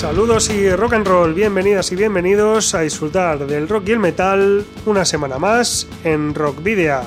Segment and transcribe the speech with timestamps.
[0.00, 4.64] Saludos y rock and roll, bienvenidas y bienvenidos a disfrutar del rock y el metal
[4.86, 7.02] una semana más en Rock Video.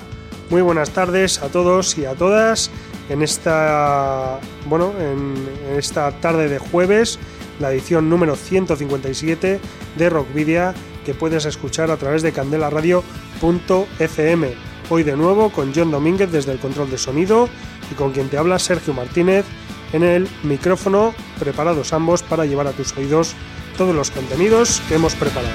[0.52, 2.70] Muy buenas tardes a todos y a todas
[3.10, 5.34] en esta bueno, en
[5.76, 7.18] esta tarde de jueves,
[7.60, 9.60] la edición número 157
[9.98, 14.54] de Rock Video que puedes escuchar a través de candelaradio.fm.
[14.92, 17.50] Hoy de nuevo con John Domínguez desde el control de sonido
[17.92, 19.46] y con quien te habla Sergio Martínez
[19.94, 23.36] en el micrófono, preparados ambos para llevar a tus oídos
[23.78, 25.54] todos los contenidos que hemos preparado.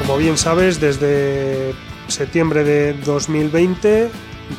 [0.00, 1.74] Como bien sabes, desde
[2.08, 4.10] septiembre de 2020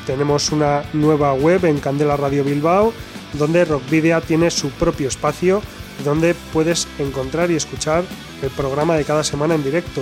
[0.08, 2.94] tenemos una nueva web en Candela Radio Bilbao,
[3.34, 5.62] donde Rockvidia tiene su propio espacio
[6.04, 8.04] donde puedes encontrar y escuchar
[8.42, 10.02] el programa de cada semana en directo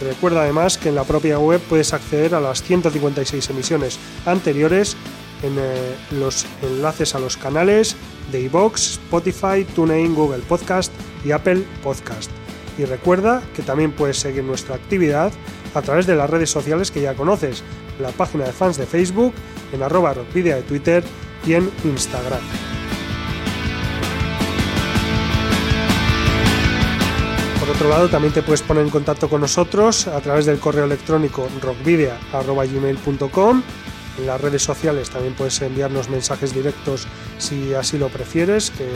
[0.00, 4.96] Recuerda además que en la propia web puedes acceder a las 156 emisiones anteriores
[5.42, 7.96] en eh, los enlaces a los canales
[8.32, 10.92] de iVoox, Spotify, TuneIn, Google Podcast
[11.24, 12.30] y Apple Podcast.
[12.78, 15.32] Y recuerda que también puedes seguir nuestra actividad
[15.74, 17.62] a través de las redes sociales que ya conoces,
[18.00, 19.34] la página de fans de Facebook,
[19.72, 21.04] en arroba de Twitter
[21.46, 22.40] y en Instagram.
[27.64, 30.84] Por otro lado, también te puedes poner en contacto con nosotros a través del correo
[30.84, 33.62] electrónico rockvidia.gmail.com
[34.18, 37.06] en las redes sociales también puedes enviarnos mensajes directos
[37.38, 38.86] si así lo prefieres, que,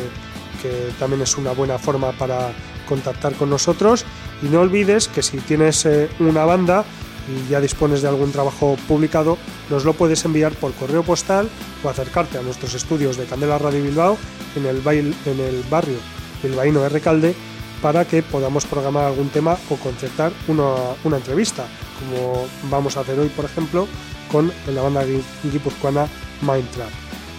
[0.99, 2.53] también es una buena forma para
[2.87, 4.05] contactar con nosotros.
[4.43, 6.85] Y no olvides que si tienes eh, una banda
[7.27, 9.39] y ya dispones de algún trabajo publicado,
[9.71, 11.49] nos lo puedes enviar por correo postal
[11.83, 14.19] o acercarte a nuestros estudios de Candela Radio Bilbao
[14.57, 15.97] en el, en el barrio
[16.43, 17.35] bilbaíno de Recalde
[17.83, 21.67] para que podamos programar algún tema o concertar una, entrevista,
[21.99, 23.87] como vamos a hacer hoy, por ejemplo,
[24.31, 25.05] con la banda
[25.45, 26.07] guipuzcoana
[26.43, 26.91] Mindtrap.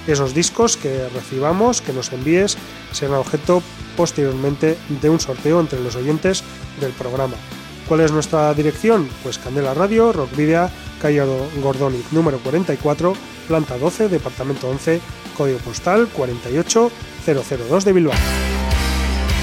[0.07, 2.57] Esos discos que recibamos, que nos envíes,
[2.91, 3.61] serán objeto
[3.95, 6.43] posteriormente de un sorteo entre los oyentes
[6.79, 7.35] del programa.
[7.87, 9.09] ¿Cuál es nuestra dirección?
[9.23, 10.69] Pues Candela Radio, Rock Video,
[11.01, 11.23] calle
[11.61, 13.13] Gordoni, número 44,
[13.47, 15.01] planta 12, departamento 11,
[15.37, 18.48] código postal 48002 de Bilbao.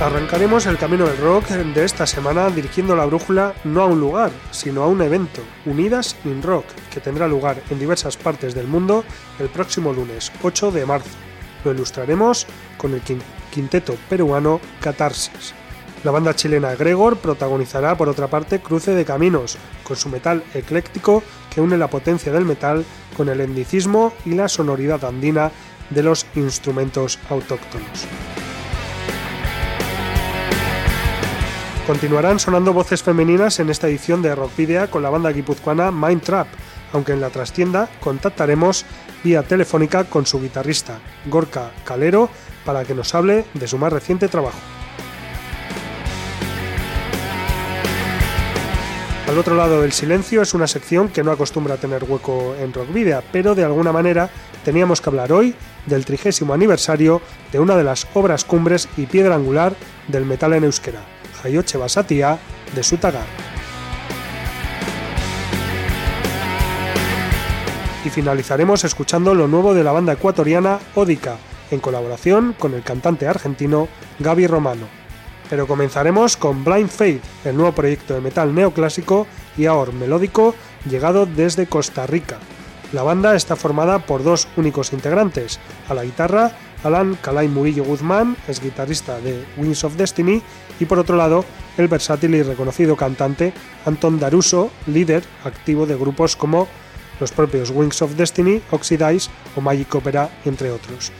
[0.00, 4.30] Arrancaremos el camino del rock de esta semana dirigiendo la brújula no a un lugar,
[4.52, 9.02] sino a un evento, Unidas in Rock, que tendrá lugar en diversas partes del mundo
[9.40, 11.10] el próximo lunes 8 de marzo.
[11.64, 13.02] Lo ilustraremos con el
[13.50, 15.52] quinteto peruano Catarsis.
[16.04, 21.24] La banda chilena Gregor protagonizará por otra parte Cruce de Caminos, con su metal ecléctico
[21.52, 22.84] que une la potencia del metal
[23.16, 25.50] con el endicismo y la sonoridad andina
[25.90, 28.06] de los instrumentos autóctonos.
[31.88, 36.46] Continuarán sonando voces femeninas en esta edición de Rockvidia con la banda guipuzcoana Mind Trap,
[36.92, 38.84] aunque en la trastienda contactaremos
[39.24, 40.98] vía telefónica con su guitarrista,
[41.30, 42.28] Gorka Calero,
[42.66, 44.58] para que nos hable de su más reciente trabajo.
[49.26, 52.74] Al otro lado del silencio es una sección que no acostumbra a tener hueco en
[52.74, 54.28] Rockvidia, pero de alguna manera
[54.62, 55.54] teníamos que hablar hoy
[55.86, 59.74] del trigésimo aniversario de una de las obras cumbres y piedra angular
[60.08, 61.00] del metal en euskera,
[61.42, 62.38] Hayoche Basatia
[62.74, 63.26] de Sutagar.
[68.04, 71.36] Y finalizaremos escuchando lo nuevo de la banda ecuatoriana Odica,
[71.70, 74.86] en colaboración con el cantante argentino Gaby Romano.
[75.50, 79.26] Pero comenzaremos con Blind Faith, el nuevo proyecto de metal neoclásico
[79.56, 80.54] y ahora melódico
[80.88, 82.38] llegado desde Costa Rica.
[82.92, 85.58] La banda está formada por dos únicos integrantes,
[85.88, 86.52] a la guitarra
[86.84, 90.42] Alan Calay Murillo Guzmán, es guitarrista de Wings of Destiny,
[90.80, 91.44] y por otro lado,
[91.76, 93.52] el versátil y reconocido cantante
[93.84, 96.68] Anton Daruso, líder activo de grupos como
[97.20, 101.12] los propios Wings of Destiny, Oxidize o Magic Opera, entre otros.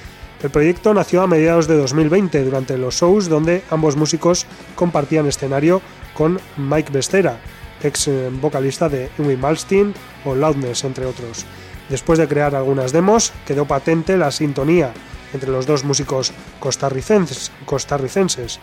[0.42, 4.46] El proyecto nació a mediados de 2020 durante los shows donde ambos músicos
[4.76, 5.82] compartían escenario
[6.14, 7.40] con Mike Bestera,
[7.82, 9.94] ex eh, vocalista de Ingrid Malstein
[10.24, 11.44] o Loudness, entre otros.
[11.88, 14.92] Después de crear algunas demos, quedó patente la sintonía
[15.32, 17.50] entre los dos músicos costarricenses.
[17.64, 18.60] costarricenses.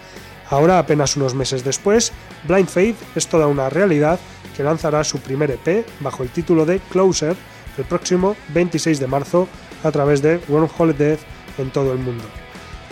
[0.50, 2.12] Ahora, apenas unos meses después,
[2.48, 4.20] Blind Faith es toda una realidad
[4.56, 7.36] que lanzará su primer EP bajo el título de Closer
[7.78, 9.48] el próximo 26 de marzo
[9.84, 11.20] a través de Wormhole Death
[11.58, 12.24] en todo el mundo.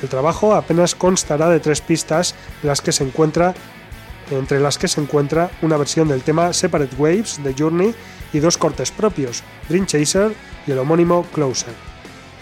[0.02, 3.54] El trabajo apenas constará de tres pistas las que se encuentra,
[4.32, 7.96] entre las que se encuentra una versión del tema Separate Waves de Journey
[8.34, 10.34] y dos cortes propios, Dream Chaser
[10.68, 11.74] y el homónimo Closer.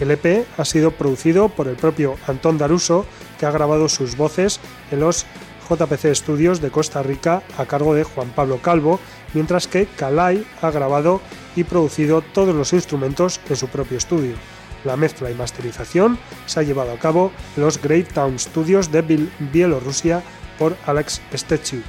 [0.00, 3.06] El EP ha sido producido por el propio Antón Daruso,
[3.42, 4.60] que ha grabado sus voces
[4.92, 5.26] en los
[5.68, 9.00] JPC Studios de Costa Rica a cargo de Juan Pablo Calvo,
[9.34, 11.20] mientras que Kalai ha grabado
[11.56, 14.36] y producido todos los instrumentos en su propio estudio.
[14.84, 19.26] La mezcla y masterización se ha llevado a cabo en los Great Town Studios de
[19.52, 20.22] Bielorrusia
[20.56, 21.82] por Alex Stechuk.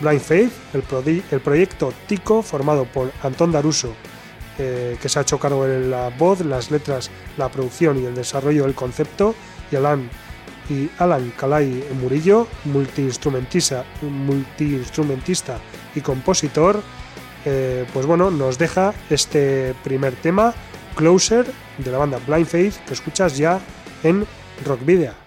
[0.00, 3.92] Blind Faith, el, proyecto Tico formado por Antón Daruso,
[4.58, 8.14] eh, que se ha hecho cargo de la voz, las letras, la producción y el
[8.14, 9.34] desarrollo del concepto,
[9.70, 10.08] y Alan,
[10.68, 15.58] y Alan Calay Murillo, multiinstrumentista, multiinstrumentista
[15.94, 16.82] y compositor,
[17.44, 20.54] eh, pues bueno, nos deja este primer tema,
[20.96, 21.46] Closer,
[21.78, 23.60] de la banda Blind Faith, que escuchas ya
[24.02, 24.26] en
[24.64, 25.25] Rock Video.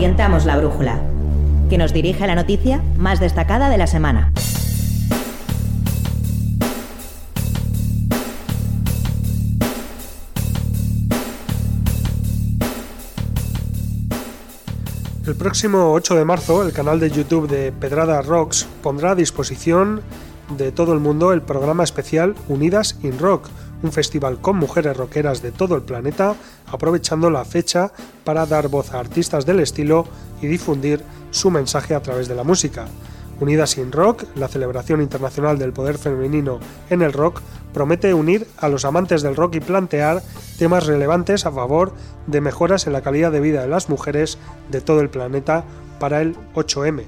[0.00, 0.98] Orientamos la brújula,
[1.68, 4.32] que nos dirige a la noticia más destacada de la semana.
[15.26, 20.00] El próximo 8 de marzo, el canal de YouTube de Pedrada Rocks pondrá a disposición
[20.56, 23.50] de todo el mundo el programa especial Unidas in Rock,
[23.82, 26.34] un festival con mujeres rockeras de todo el planeta,
[26.66, 27.92] aprovechando la fecha
[28.24, 30.06] para dar voz a artistas del estilo
[30.42, 32.86] y difundir su mensaje a través de la música.
[33.40, 36.60] Unidas in Rock, la celebración internacional del poder femenino
[36.90, 37.40] en el rock,
[37.72, 40.22] promete unir a los amantes del rock y plantear
[40.58, 41.92] temas relevantes a favor
[42.26, 44.38] de mejoras en la calidad de vida de las mujeres
[44.70, 45.64] de todo el planeta
[45.98, 47.04] para el 8M.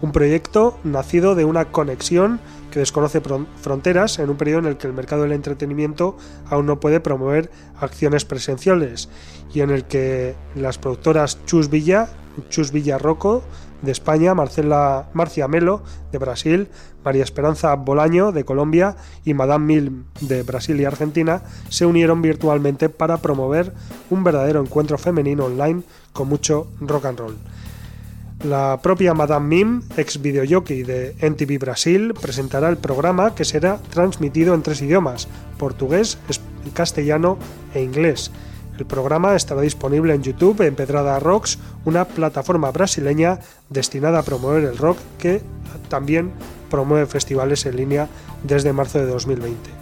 [0.00, 2.40] Un proyecto nacido de una conexión
[2.76, 3.22] que desconoce
[3.62, 7.50] fronteras en un periodo en el que el mercado del entretenimiento aún no puede promover
[7.80, 9.08] acciones presenciales
[9.54, 12.10] y en el que las productoras Chus Villa,
[12.50, 13.42] Chus Villa Rocco
[13.80, 16.68] de España, Marcela Marcia Melo de Brasil,
[17.02, 22.90] María Esperanza Bolaño de Colombia y Madame Mil de Brasil y Argentina se unieron virtualmente
[22.90, 23.72] para promover
[24.10, 27.36] un verdadero encuentro femenino online con mucho rock and roll.
[28.46, 34.54] La propia Madame Mim, ex videojockey de NTV Brasil, presentará el programa que será transmitido
[34.54, 35.26] en tres idiomas,
[35.58, 36.16] portugués,
[36.72, 37.38] castellano
[37.74, 38.30] e inglés.
[38.78, 44.62] El programa estará disponible en YouTube en Pedrada Rocks, una plataforma brasileña destinada a promover
[44.62, 45.42] el rock que
[45.88, 46.30] también
[46.70, 48.08] promueve festivales en línea
[48.44, 49.75] desde marzo de 2020.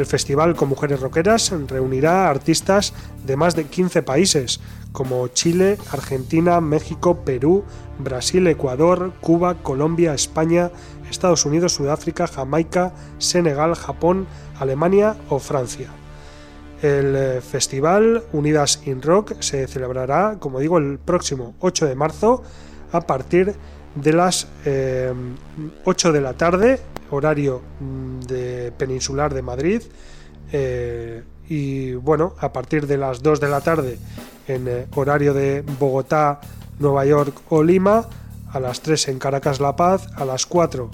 [0.00, 2.94] El festival con mujeres rockeras reunirá artistas
[3.26, 4.58] de más de 15 países,
[4.92, 7.64] como Chile, Argentina, México, Perú,
[7.98, 10.70] Brasil, Ecuador, Cuba, Colombia, España,
[11.10, 14.26] Estados Unidos, Sudáfrica, Jamaica, Senegal, Japón,
[14.58, 15.90] Alemania o Francia.
[16.80, 22.42] El eh, festival Unidas in Rock se celebrará, como digo, el próximo 8 de marzo
[22.90, 23.54] a partir
[23.96, 26.80] de las 8 eh, de la tarde
[27.10, 29.82] horario mm, de peninsular de Madrid.
[30.52, 33.98] Eh, y bueno, a partir de las 2 de la tarde
[34.46, 36.40] en eh, horario de Bogotá,
[36.78, 38.08] Nueva York o Lima,
[38.52, 40.90] a las 3 en Caracas La Paz, a las 4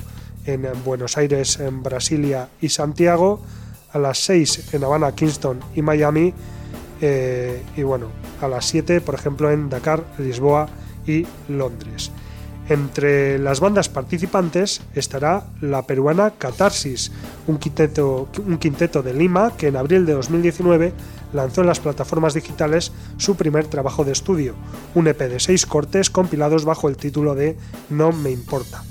[0.46, 3.40] en Buenos Aires, en Brasilia y Santiago,
[3.92, 6.32] a las 6 en Habana, Kingston y Miami,
[7.00, 8.08] eh, y bueno,
[8.40, 10.68] a las 7 por ejemplo en Dakar, Lisboa
[11.06, 12.10] y Londres.
[12.68, 17.12] Entre las bandas participantes estará la peruana Catarsis,
[17.46, 20.92] un quinteto, de Lima que en abril de 2019
[21.32, 24.54] lanzó en las plataformas digitales su primer trabajo de estudio,
[24.96, 27.56] un EP de seis cortes compilados bajo el título de
[27.88, 28.82] No me importa.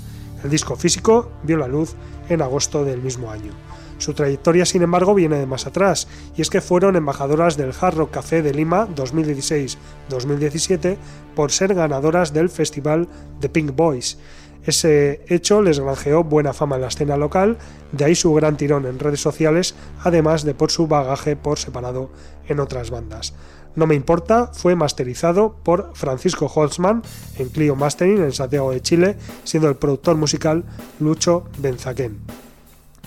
[0.42, 1.96] El disco físico vio la luz
[2.30, 3.65] en agosto del mismo año.
[3.98, 7.96] Su trayectoria, sin embargo, viene de más atrás, y es que fueron embajadoras del Hard
[7.96, 10.96] Rock Café de Lima 2016-2017
[11.34, 13.08] por ser ganadoras del festival
[13.40, 14.18] The Pink Boys.
[14.66, 17.56] Ese hecho les granjeó buena fama en la escena local,
[17.92, 22.10] de ahí su gran tirón en redes sociales, además de por su bagaje por separado
[22.48, 23.32] en otras bandas.
[23.76, 27.02] No me importa fue masterizado por Francisco Holzman
[27.38, 30.64] en Clio Mastering en Santiago de Chile, siendo el productor musical
[30.98, 32.45] Lucho Benzaquén.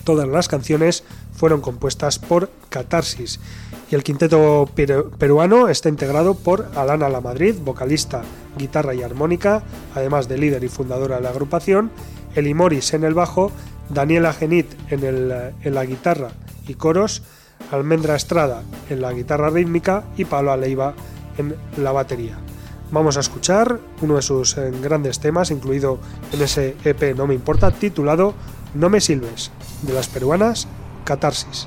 [0.04, 1.04] Todas las canciones
[1.34, 3.40] fueron compuestas por Catarsis
[3.90, 4.68] y el quinteto
[5.18, 8.22] peruano está integrado por Alana La Madrid, vocalista,
[8.56, 9.64] guitarra y armónica,
[9.94, 11.90] además de líder y fundadora de la agrupación,
[12.34, 13.50] Eli Morris en el bajo,
[13.88, 16.30] Daniela Genit en, la guitarra
[16.68, 17.22] y coros,
[17.72, 20.94] Almendra Estrada en la guitarra rítmica y Pablo Aleiva
[21.36, 22.38] en la batería.
[22.92, 25.98] Vamos a escuchar uno de sus eh, grandes temas, incluido
[26.32, 28.34] en ese EP No Me Importa, titulado
[28.74, 29.50] No Me Silves
[29.82, 30.68] de las peruanas
[31.04, 31.66] Catarsis.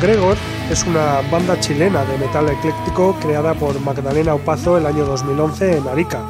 [0.00, 0.38] Gregor
[0.70, 5.88] es una banda chilena de metal ecléctico creada por Magdalena Opazo el año 2011 en
[5.88, 6.22] Arica,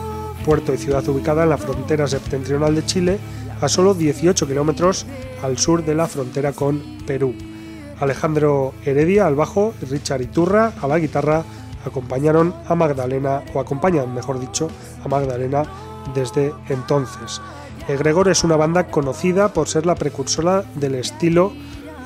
[0.44, 3.20] puerto y ciudad ubicada en la frontera septentrional de Chile,
[3.60, 5.06] a solo 18 kilómetros
[5.44, 7.32] al sur de la frontera con Perú.
[8.00, 11.44] Alejandro Heredia al bajo y Richard Iturra a la guitarra
[11.86, 14.68] acompañaron a Magdalena, o acompañan, mejor dicho,
[15.04, 15.62] a Magdalena
[16.12, 17.40] desde entonces.
[17.86, 21.52] Gregor es una banda conocida por ser la precursora del estilo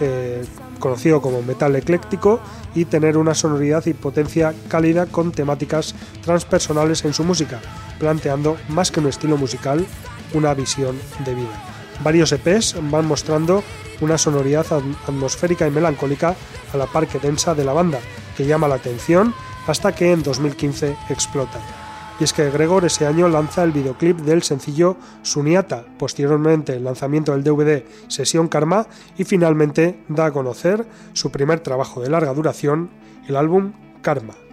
[0.01, 0.45] eh,
[0.79, 2.41] conocido como metal ecléctico,
[2.75, 7.61] y tener una sonoridad y potencia cálida con temáticas transpersonales en su música,
[7.99, 9.87] planteando más que un estilo musical,
[10.33, 11.65] una visión de vida.
[12.03, 13.63] Varios EPs van mostrando
[14.01, 14.67] una sonoridad
[15.07, 16.35] atmosférica y melancólica
[16.73, 18.01] a la par que densa de la banda,
[18.37, 19.33] que llama la atención
[19.67, 21.84] hasta que en 2015 explota
[22.21, 27.33] y es que Gregor ese año lanza el videoclip del sencillo Suniata, posteriormente el lanzamiento
[27.33, 28.87] del DVD Sesión Karma
[29.19, 32.91] y finalmente da a conocer su primer trabajo de larga duración,
[33.29, 33.73] el álbum
[34.03, 34.44] Karma.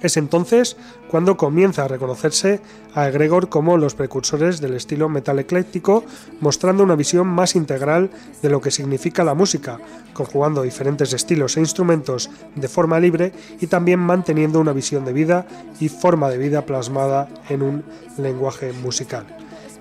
[0.00, 0.76] Es entonces
[1.08, 2.60] cuando comienza a reconocerse
[2.94, 6.04] a Gregor como los precursores del estilo metal ecléctico,
[6.40, 8.10] mostrando una visión más integral
[8.42, 9.78] de lo que significa la música,
[10.12, 15.46] conjugando diferentes estilos e instrumentos de forma libre y también manteniendo una visión de vida
[15.80, 17.84] y forma de vida plasmada en un
[18.18, 19.26] lenguaje musical.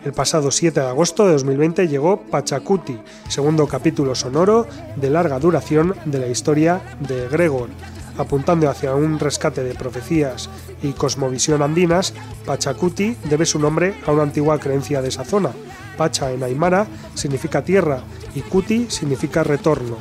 [0.06, 5.96] El pasado 7 de agosto de 2020 llegó Pachacuti, segundo capítulo sonoro de larga duración
[6.06, 7.70] de la historia de Gregor
[8.18, 10.50] apuntando hacia un rescate de profecías
[10.82, 12.14] y cosmovisión andinas,
[12.46, 15.52] Pachacuti debe su nombre a una antigua creencia de esa zona.
[15.98, 18.02] Pacha en Aymara significa tierra
[18.34, 19.98] y Cuti significa retorno.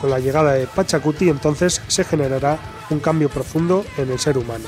[0.00, 2.58] Con la llegada de Pachacuti entonces se generará
[2.90, 4.66] un cambio profundo en el ser humano.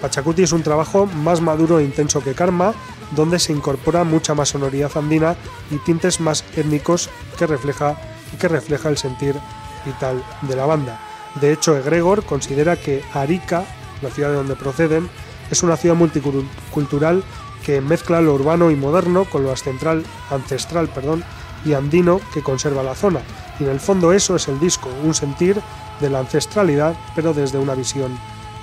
[0.00, 2.74] Pachacuti es un trabajo más maduro e intenso que Karma,
[3.16, 5.36] donde se incorpora mucha más sonoridad andina
[5.70, 7.08] y tintes más étnicos
[7.38, 7.96] que refleja
[8.38, 9.36] que refleja el sentir
[9.84, 10.98] vital de la banda.
[11.40, 13.64] De hecho, Egregor considera que Arica,
[14.02, 15.08] la ciudad de donde proceden,
[15.50, 17.22] es una ciudad multicultural
[17.64, 21.24] que mezcla lo urbano y moderno con lo ancestral, perdón,
[21.64, 23.20] y andino que conserva la zona.
[23.58, 25.60] Y en el fondo eso es el disco, un sentir
[26.00, 28.16] de la ancestralidad, pero desde una visión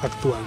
[0.04, 0.42] actual.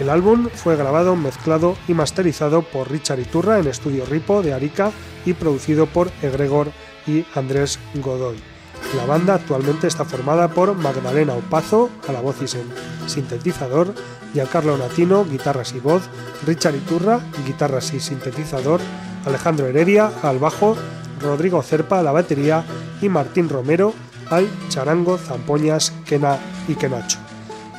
[0.00, 4.90] El álbum fue grabado, mezclado y masterizado por Richard Iturra en Estudio Ripo de Arica
[5.24, 6.70] y producido por Egregor
[7.06, 8.55] y Andrés Godoy.
[8.96, 13.94] La banda actualmente está formada por Magdalena Opazo, a la voz y sintetizador,
[14.32, 16.02] Giancarlo Natino, guitarras y voz,
[16.46, 18.80] Richard Iturra, guitarras y sintetizador,
[19.24, 20.76] Alejandro Heredia, al bajo,
[21.20, 22.64] Rodrigo Cerpa, a la batería
[23.02, 23.92] y Martín Romero,
[24.30, 27.18] al charango, zampoñas, quena y quenacho.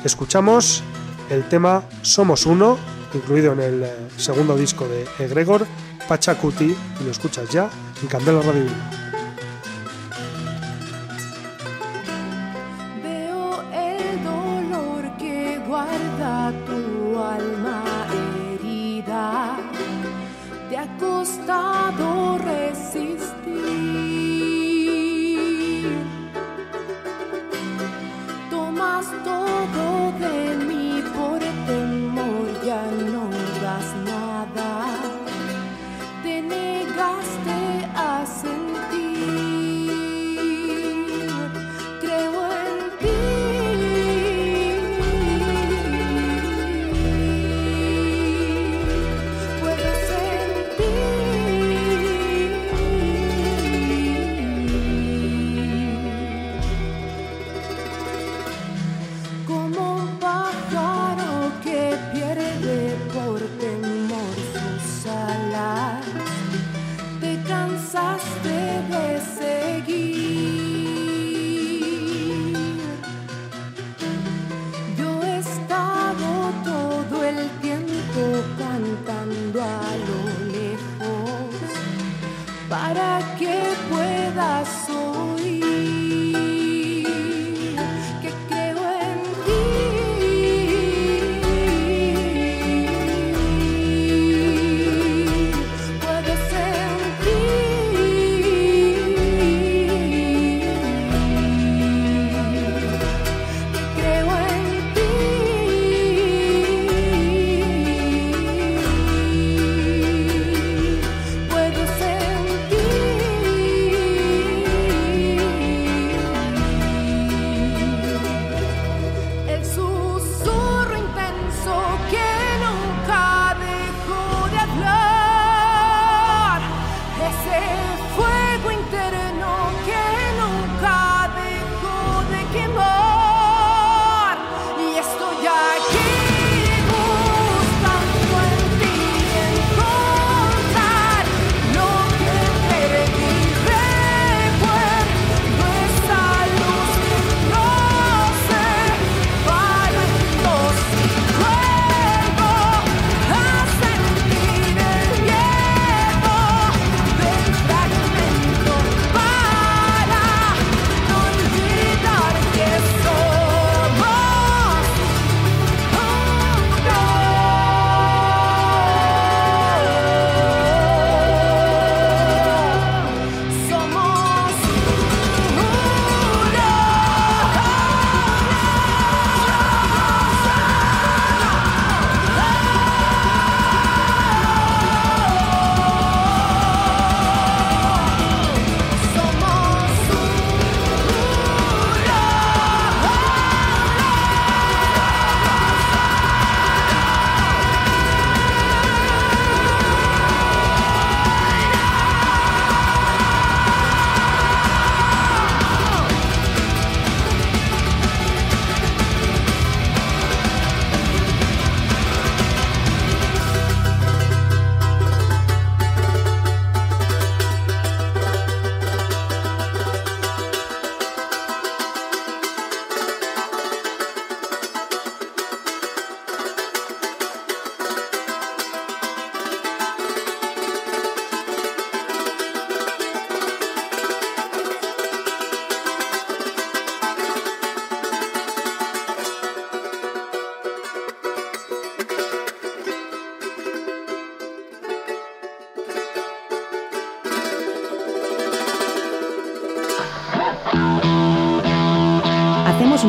[0.04, 0.82] Escuchamos
[1.30, 2.78] el tema Somos Uno,
[3.14, 5.66] incluido en el eh, segundo disco de Egregor,
[6.08, 7.70] Pachacuti, y lo escuchas ya
[8.02, 9.07] en Candela Radio
[21.36, 23.27] como un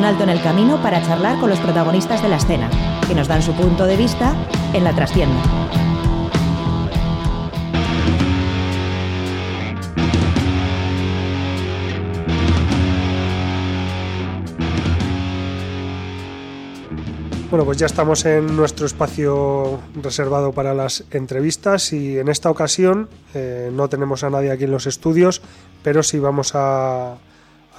[0.09, 2.67] alto en el camino para charlar con los protagonistas de la escena,
[3.07, 4.35] que nos dan su punto de vista
[4.73, 5.39] en la trastienda.
[17.51, 23.09] Bueno, pues ya estamos en nuestro espacio reservado para las entrevistas y en esta ocasión
[23.35, 25.43] eh, no tenemos a nadie aquí en los estudios,
[25.83, 27.17] pero sí vamos a,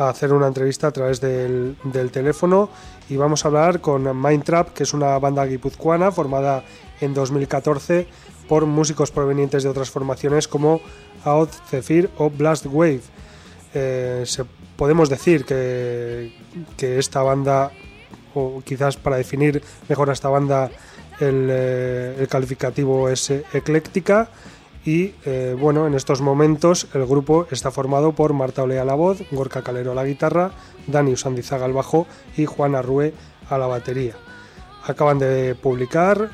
[0.09, 1.77] hacer una entrevista a través del,
[2.11, 2.71] teléfono
[3.09, 6.65] y vamos a hablar con Mindtrap, que es una banda guipuzcoana formada
[7.01, 8.07] en 2014
[8.49, 10.81] por músicos provenientes de otras formaciones como
[11.25, 13.03] Out, Zephyr o Blast Wave.
[13.75, 14.25] Eh,
[14.77, 16.33] podemos decir que,
[16.77, 17.71] que esta banda
[18.35, 20.71] o quizás para definir mejor a esta banda
[21.21, 24.31] el, eh, calificativo es eh, ecléctica
[24.85, 28.95] y eh, bueno, en estos momentos el grupo está formado por Marta Olea a la
[28.95, 30.53] voz, Gorka Calero a la guitarra,
[30.87, 33.13] Dani Usandizaga al bajo y Juan Arrué
[33.49, 34.15] a la batería.
[34.87, 36.31] Acaban de publicar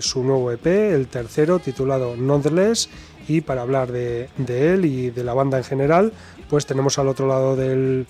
[0.00, 2.88] su nuevo EP, el tercero, titulado Nonetheless,
[3.26, 6.12] y para hablar de, de él y de la banda en general,
[6.48, 8.06] pues tenemos al otro lado del,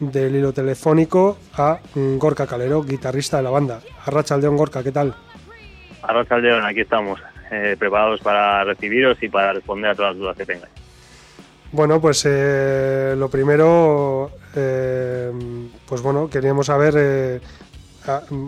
[0.00, 3.80] del hilo telefónico a Gorka Calero, guitarrista de la banda.
[4.04, 5.14] Arracha Aldeón Gorka, ¿qué tal?
[6.02, 7.20] Arracha Aldeón, aquí estamos,
[7.54, 10.72] eh, preparados para recibiros y para responder a todas las dudas que tengáis.
[11.72, 15.30] Bueno, pues eh, lo primero, eh,
[15.86, 17.40] pues bueno, queríamos saber,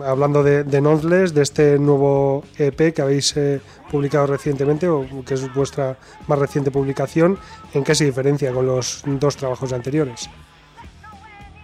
[0.05, 3.35] hablando de, de de este nuevo EP que habéis
[3.89, 7.37] publicado recientemente, o que es vuestra más reciente publicación,
[7.73, 10.29] ¿en qué se diferencia con los dos trabajos anteriores?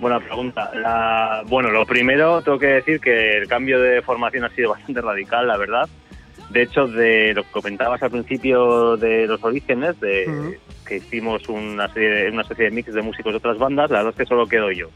[0.03, 0.69] Buena pregunta.
[0.73, 4.99] La, bueno, lo primero, tengo que decir que el cambio de formación ha sido bastante
[4.99, 5.87] radical, la verdad.
[6.49, 11.91] De hecho, de lo que comentabas al principio de los orígenes, de que hicimos una
[11.93, 14.45] serie, una especie de mix de músicos de otras bandas, la verdad es que solo
[14.45, 14.89] quedo yo.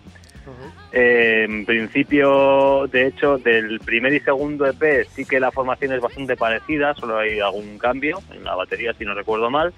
[0.93, 6.01] Eh, en principio, de hecho, del primer y segundo EP sí que la formación es
[6.01, 9.73] bastante parecida, solo hay algún cambio en la batería, si no recuerdo mal.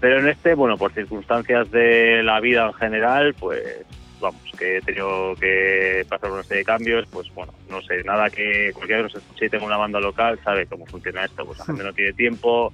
[0.00, 3.84] Pero en este, bueno, por circunstancias de la vida en general, pues
[4.22, 8.30] vamos, que he tenido que pasar una serie de cambios, pues bueno, no sé, nada
[8.30, 11.58] que cualquiera que nos escuche y tenga una banda local sabe cómo funciona esto, pues
[11.58, 12.72] la gente no tiene tiempo,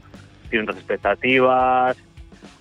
[0.49, 1.97] tiene otras expectativas,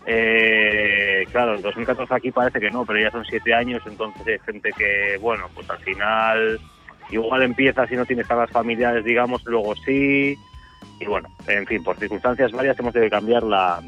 [0.05, 4.39] eh, claro, en 2014 aquí parece que no, pero ya son siete años, entonces hay
[4.39, 6.59] gente que, bueno, pues al final
[7.11, 10.37] igual empieza si no tienes las familiares, digamos, luego sí,
[10.99, 13.81] y bueno, en fin, por circunstancias varias hemos de cambiar la,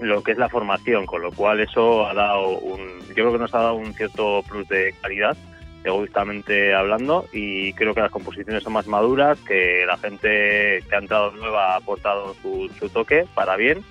[0.00, 3.38] lo que es la formación, con lo cual eso ha dado un, yo creo que
[3.38, 5.36] nos ha dado un cierto plus de calidad,
[5.84, 10.98] egoístamente hablando, y creo que las composiciones son más maduras, que la gente que ha
[10.98, 13.82] entrado nueva ha aportado su, toque para bien.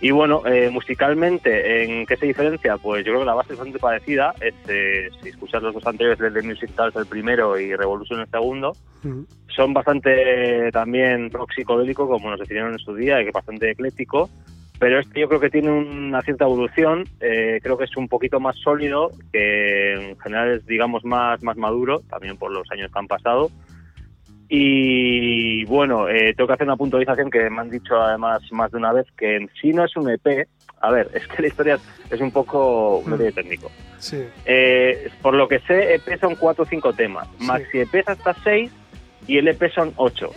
[0.00, 2.76] Y bueno, eh, musicalmente, ¿en qué se diferencia?
[2.76, 4.34] Pues yo creo que la base es bastante parecida.
[4.40, 8.28] Es, eh, si escuchas los dos anteriores, de Music Tales el primero y Revolution el
[8.28, 8.76] segundo,
[9.48, 14.28] son bastante también rock psicodélico, como nos definieron en su día, y que bastante ecléctico
[14.84, 18.38] pero este yo creo que tiene una cierta evolución, eh, creo que es un poquito
[18.38, 22.98] más sólido, que en general es digamos más, más maduro, también por los años que
[22.98, 23.50] han pasado.
[24.46, 28.76] Y bueno, eh, tengo que hacer una puntualización que me han dicho además más de
[28.76, 30.46] una vez, que en sí no es un EP,
[30.82, 31.78] a ver, es que la historia
[32.10, 33.70] es un poco un medio técnico.
[33.96, 34.22] Sí.
[34.44, 38.34] Eh, por lo que sé, EP son cuatro o cinco temas, maxi EP es hasta
[38.44, 38.70] seis
[39.26, 40.30] y el EP son ocho.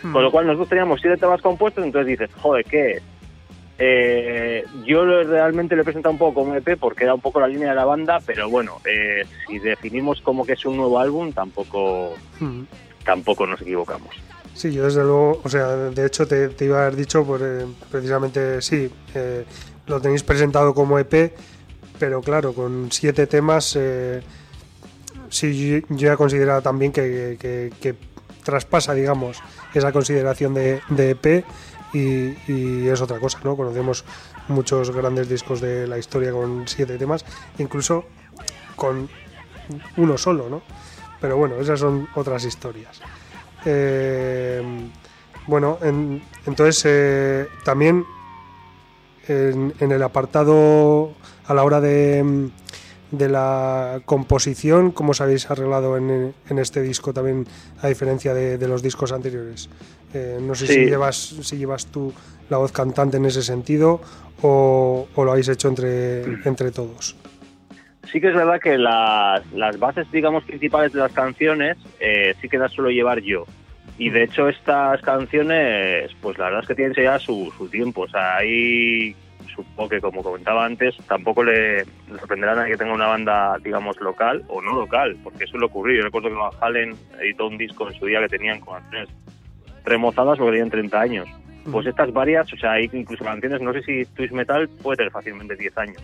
[0.00, 3.02] Con lo cual nosotros teníamos siete temas compuestos, entonces dices, joder, ¿qué es?
[3.78, 7.48] Eh, yo realmente lo he presentado un poco como EP porque era un poco la
[7.48, 11.32] línea de la banda, pero bueno, eh, si definimos como que es un nuevo álbum,
[11.32, 12.14] tampoco,
[13.04, 14.14] tampoco nos equivocamos.
[14.54, 17.66] Sí, yo desde luego, o sea, de hecho te, iba a haber dicho, pues, eh,
[17.90, 18.90] precisamente sí,
[19.86, 21.32] lo tenéis presentado como EP,
[21.98, 23.78] pero claro, con siete temas,
[25.30, 27.94] sí, yo he considerado también que,
[28.44, 29.38] traspasa, digamos,
[29.72, 31.44] esa consideración de, de EP
[31.92, 33.56] y, es otra cosa, ¿no?
[33.56, 34.04] Conocemos
[34.48, 37.24] muchos grandes discos de la historia con siete temas,
[37.58, 38.04] incluso
[38.76, 39.08] con
[39.96, 40.62] uno solo, ¿no?
[41.20, 43.00] Pero bueno, esas son otras historias.
[43.64, 44.62] Eh,
[45.46, 45.78] bueno,
[46.46, 48.04] entonces eh, también
[49.28, 51.12] en, el apartado
[51.46, 52.50] a la hora de,
[53.12, 57.46] de la composición, ¿cómo os habéis arreglado en, en este disco también
[57.80, 59.68] a diferencia de, de los discos anteriores?
[60.14, 62.12] Eh, no sé si, llevas, si llevas tú
[62.50, 64.00] la voz cantante en ese sentido
[64.42, 67.16] o, lo habéis hecho entre, entre todos.
[68.10, 72.48] Sí que es verdad que las, las bases, digamos, principales de las canciones eh, sí
[72.48, 73.46] que las suelo llevar yo.
[73.98, 78.02] Y de hecho estas canciones, pues la verdad es que tienen ya su, su tiempo.
[78.02, 79.14] O sea, hay
[79.54, 81.84] supongo que, como comentaba antes, tampoco le
[82.18, 85.66] sorprenderá a nadie que tenga una banda, digamos, local o no local, porque eso le
[85.66, 85.98] ocurrió.
[85.98, 89.08] Yo recuerdo que Van Halen editó un disco en su día que tenían canciones
[89.84, 91.28] remozadas porque tenían 30 años.
[91.70, 95.12] Pues estas varias, o sea, hay incluso canciones, no sé si Twist Metal puede tener
[95.12, 96.02] fácilmente 10 años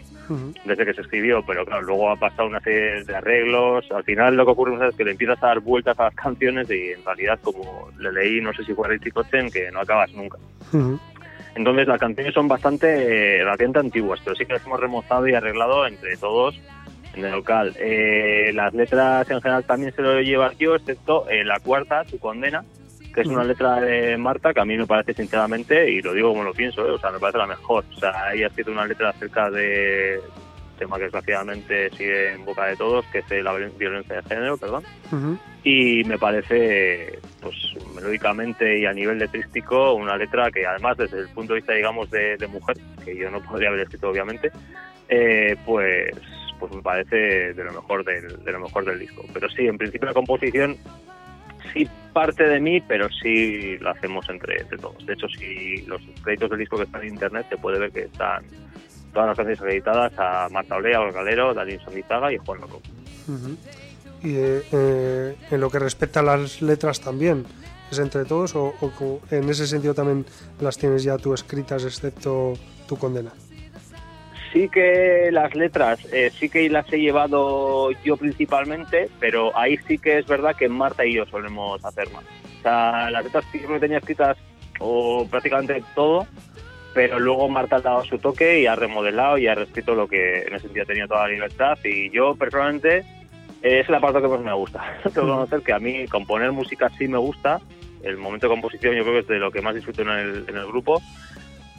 [0.65, 3.85] desde que se escribió, pero claro, luego ha pasado una serie de arreglos.
[3.91, 6.71] Al final lo que ocurre es que le empiezas a dar vueltas a las canciones
[6.71, 10.13] y en realidad, como le leí, no sé si fue Richie Kotzen, que no acabas
[10.13, 10.39] nunca.
[11.55, 15.87] Entonces las canciones son bastante, relativamente antiguas, pero sí que las hemos remozado y arreglado
[15.87, 16.61] entre todos
[17.15, 17.75] en el local.
[17.79, 22.19] Eh, las letras en general también se lo llevo yo, excepto eh, la cuarta, su
[22.19, 22.65] condena,
[23.15, 26.31] que es una letra de Marta que a mí me parece sinceramente, y lo digo
[26.31, 26.91] como lo pienso, ¿eh?
[26.91, 27.85] o sea, me parece la mejor.
[27.97, 30.21] O sea, ella ha escrito una letra acerca de
[30.79, 34.85] tema que desgraciadamente sigue en boca de todos, que es la violencia de género, perdón.
[35.65, 37.55] Y me parece, pues
[37.95, 42.11] melódicamente y a nivel letrístico, una letra que además desde el punto de vista, digamos,
[42.11, 44.51] de, mujer, que yo no podría haber escrito obviamente,
[45.09, 46.13] eh, pues
[46.59, 49.25] pues me parece de lo mejor del, de lo mejor del disco.
[49.33, 50.77] Pero sí, en principio la composición
[51.73, 55.05] sí parte de mí, pero sí lo hacemos entre, todos.
[55.07, 58.03] De hecho, si los créditos del disco que están en internet, se puede ver que
[58.03, 58.45] están
[59.13, 62.81] todas las canciones acreditadas a Marta Olea, Olga Galero, Darín Sondizaga y Juan Loco.
[64.23, 67.45] Y eh, eh, en lo que respecta a las letras también,
[67.91, 68.75] ¿es entre todos o,
[69.31, 70.27] en ese sentido también
[70.61, 72.55] las tienes ya tú escritas excepto
[72.87, 73.31] tu condena?
[74.53, 79.99] Sí que las letras, eh, sí que las he llevado yo principalmente, pero ahí sí
[79.99, 82.25] que es verdad que Marta y yo solemos hacer más.
[82.59, 84.39] O sea, las letras sí que me tenía escritas
[84.81, 86.27] o prácticamente todo,
[86.95, 90.43] pero luego Marta ha dado su toque y ha remodelado y ha reescrito lo que
[90.43, 93.05] en ese sentido tenía toda la libertad y yo personalmente
[93.63, 94.99] es la parte que más me gusta.
[95.15, 97.61] Tengo que que a mí componer música sí me gusta,
[98.03, 100.45] el momento de composición yo creo que es de lo que más disfruto en el,
[100.49, 101.01] en el grupo,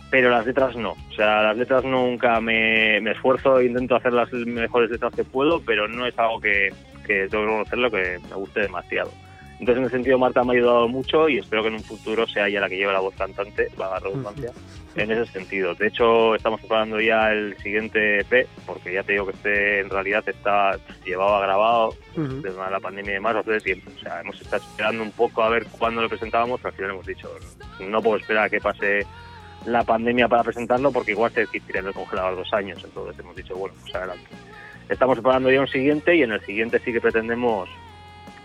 [0.09, 0.91] pero las letras no.
[0.91, 5.61] O sea, las letras nunca me, me esfuerzo, intento hacer las mejores letras que puedo,
[5.61, 6.73] pero no es algo que,
[7.05, 9.11] que tengo que conocerlo que me guste demasiado.
[9.59, 12.25] Entonces, en ese sentido, Marta me ha ayudado mucho y espero que en un futuro
[12.25, 14.51] sea ella la que lleve la voz cantante, va a redundancia,
[14.95, 15.75] en ese sentido.
[15.75, 19.89] De hecho, estamos preparando ya el siguiente EP, porque ya te digo que este en
[19.89, 23.91] realidad está llevado grabado desde la pandemia y demás hace tiempo.
[23.93, 26.91] O sea, hemos estado esperando un poco a ver cuándo lo presentábamos, pero al final
[26.91, 27.29] hemos dicho,
[27.81, 29.05] no puedo esperar a que pase
[29.65, 32.81] la pandemia para presentarlo porque igual se tiene el congelador dos años.
[32.81, 34.25] Entonces hemos dicho, bueno, pues adelante.
[34.87, 37.69] Estamos preparando ya un siguiente y en el siguiente sí que pretendemos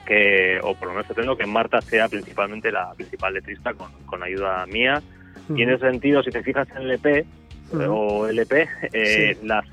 [0.05, 4.23] que, o por lo menos pretendo que Marta sea principalmente la principal letrista con, con
[4.23, 5.03] ayuda mía.
[5.55, 7.27] Y en ese sentido, si te fijas en el EP
[7.89, 9.65] o LP, eh, las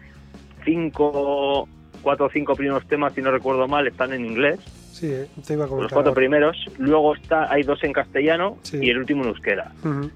[0.65, 1.67] cinco,
[2.01, 4.59] cuatro o cinco primeros temas, si no recuerdo mal, están en inglés
[4.91, 5.11] Sí,
[5.47, 6.57] te iba a Los cuatro primeros.
[6.77, 9.71] Luego está, hay dos en castellano y el último en euskera.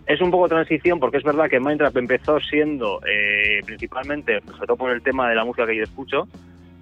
[0.05, 4.77] Es un poco transición porque es verdad que Minecraft empezó siendo eh, principalmente, sobre todo
[4.77, 6.27] por el tema de la música que yo escucho,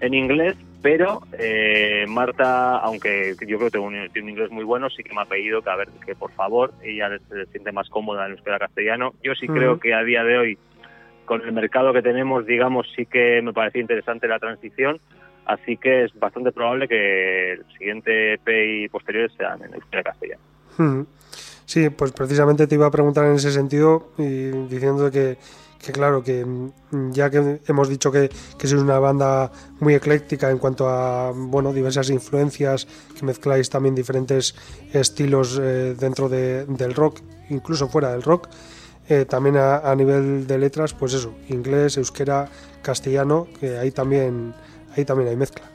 [0.06, 4.64] en inglés, pero eh, Marta, aunque yo creo que tiene un, tiene un, inglés muy
[4.64, 7.72] bueno, sí que me ha pedido que, a ver, que por favor ella se siente
[7.72, 9.14] más cómoda en euskera castellano.
[9.24, 10.58] Yo sí creo que a día de hoy,
[11.26, 15.00] con el mercado que tenemos, digamos, sí que me parecía interesante la transición
[15.46, 20.42] Así que es bastante probable que el siguiente EP y posteriores sean en euskera castellano.
[21.66, 25.38] Sí, pues precisamente te iba a preguntar en ese sentido y diciendo que,
[25.84, 30.50] que claro, que mm, ya que hemos dicho que, que sois una banda muy ecléctica
[30.50, 34.56] en cuanto a bueno diversas influencias, que mezcláis también diferentes
[34.94, 37.20] estilos eh, dentro del rock,
[37.50, 38.48] incluso fuera del rock,
[39.10, 42.48] eh, también a, a, nivel de letras, pues eso, inglés, euskera,
[42.82, 44.54] castellano, que ahí también
[44.96, 45.66] ahí también hay mezcla.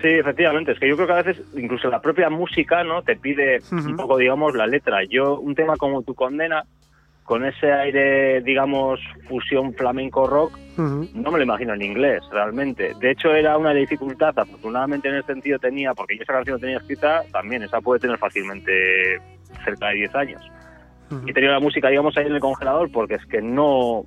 [0.00, 3.16] Sí, efectivamente, es que yo creo que a veces incluso la propia música no te
[3.16, 5.02] pide un poco, digamos, la letra.
[5.04, 6.64] Yo, un tema como Tu Condena,
[7.26, 12.94] con ese aire, digamos, fusión flamenco rock, no me lo imagino en inglés, realmente.
[13.00, 16.78] De hecho, era una dificultad, afortunadamente en ese sentido tenía, porque yo esa canción tenía
[16.78, 19.20] escrita, también esa puede tener fácilmente
[19.64, 20.42] cerca de 10 años.
[21.26, 24.06] Y tenía la música, digamos, ahí en el congelador, porque es que no,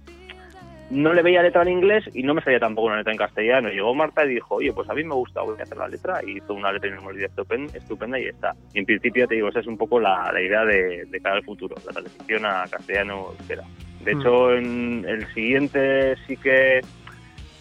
[0.90, 3.70] no le veía letra en inglés y no me salía tampoco una letra en castellano.
[3.70, 6.22] Llegó Marta y dijo, oye, pues a mí me gusta, voy a hacer la letra.
[6.26, 8.56] Y hizo una letra en memoria estupenda, estupenda y está.
[8.74, 11.76] Y en principio, te digo, esa es un poco la, idea de, cara al futuro,
[11.86, 13.64] la transición a castellano espera.
[14.04, 14.58] De hecho, mm.
[14.58, 16.82] en el siguiente sí que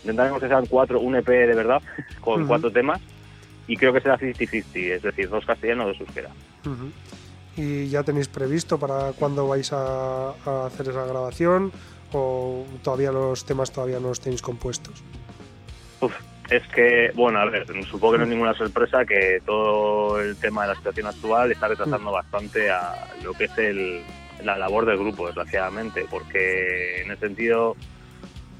[0.04, 1.82] intentaremos que sean cuatro, un EP de verdad,
[2.20, 3.00] con cuatro temas.
[3.66, 6.30] Y creo que será 50-50, es decir, dos castellanos, dos euskera.
[7.54, 10.30] ¿Y ya tenéis previsto para cuándo vais a
[10.64, 11.70] hacer esa grabación?
[12.12, 15.02] O todavía los temas todavía no los tenéis compuestos?
[16.00, 16.12] Uf,
[16.50, 20.62] es que, bueno, a ver, supongo que no es ninguna sorpresa que todo el tema
[20.62, 22.14] de la situación actual está retrasando mm.
[22.14, 24.02] bastante a lo que es el,
[24.42, 27.76] la labor del grupo, desgraciadamente, porque en ese sentido,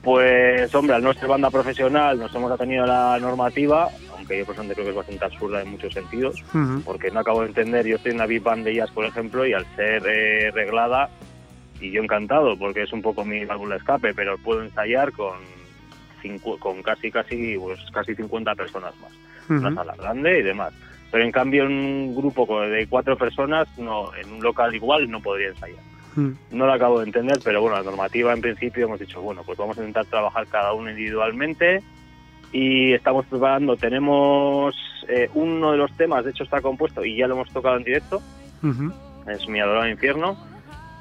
[0.02, 4.44] pues hombre, al no ser banda profesional nos hemos atenido a la normativa, aunque yo
[4.44, 6.44] personalmente creo que es bastante absurda en muchos sentidos,
[6.84, 9.46] porque no acabo de entender, yo estoy en una big band de jazz, por ejemplo,
[9.46, 11.08] y al ser eh, reglada,
[11.80, 15.38] y yo encantado, porque es un poco mi válvula escape, pero puedo ensayar con,
[16.58, 19.12] con casi, casi, pues, casi 50 personas más,
[19.48, 20.72] una sala grande y demás.
[21.10, 25.20] Pero en cambio en un grupo de cuatro personas, no, en un local igual no
[25.20, 25.82] podría ensayar.
[26.14, 26.32] Hmm.
[26.50, 29.56] No lo acabo de entender, pero bueno, la normativa en principio hemos dicho, bueno, pues
[29.56, 31.82] vamos a intentar trabajar cada uno individualmente
[32.52, 34.74] y estamos preparando, tenemos
[35.08, 37.84] eh, uno de los temas, de hecho está compuesto y ya lo hemos tocado en
[37.84, 38.22] directo,
[39.26, 40.36] es Mi Adorado Infierno,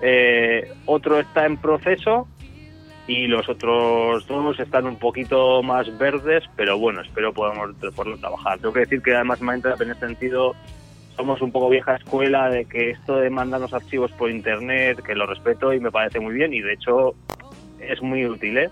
[0.02, 2.28] eh, otro está en proceso
[3.08, 8.60] y los otros dos están un poquito más verdes, pero bueno, espero podamos poderlo trabajar.
[8.60, 10.56] Tengo que decir que además en este sentido
[11.16, 15.26] somos un poco vieja escuela de que esto de mandarnos archivos por internet, que lo
[15.26, 17.16] respeto y me parece muy bien y de hecho
[17.80, 18.70] es muy útil, ¿eh?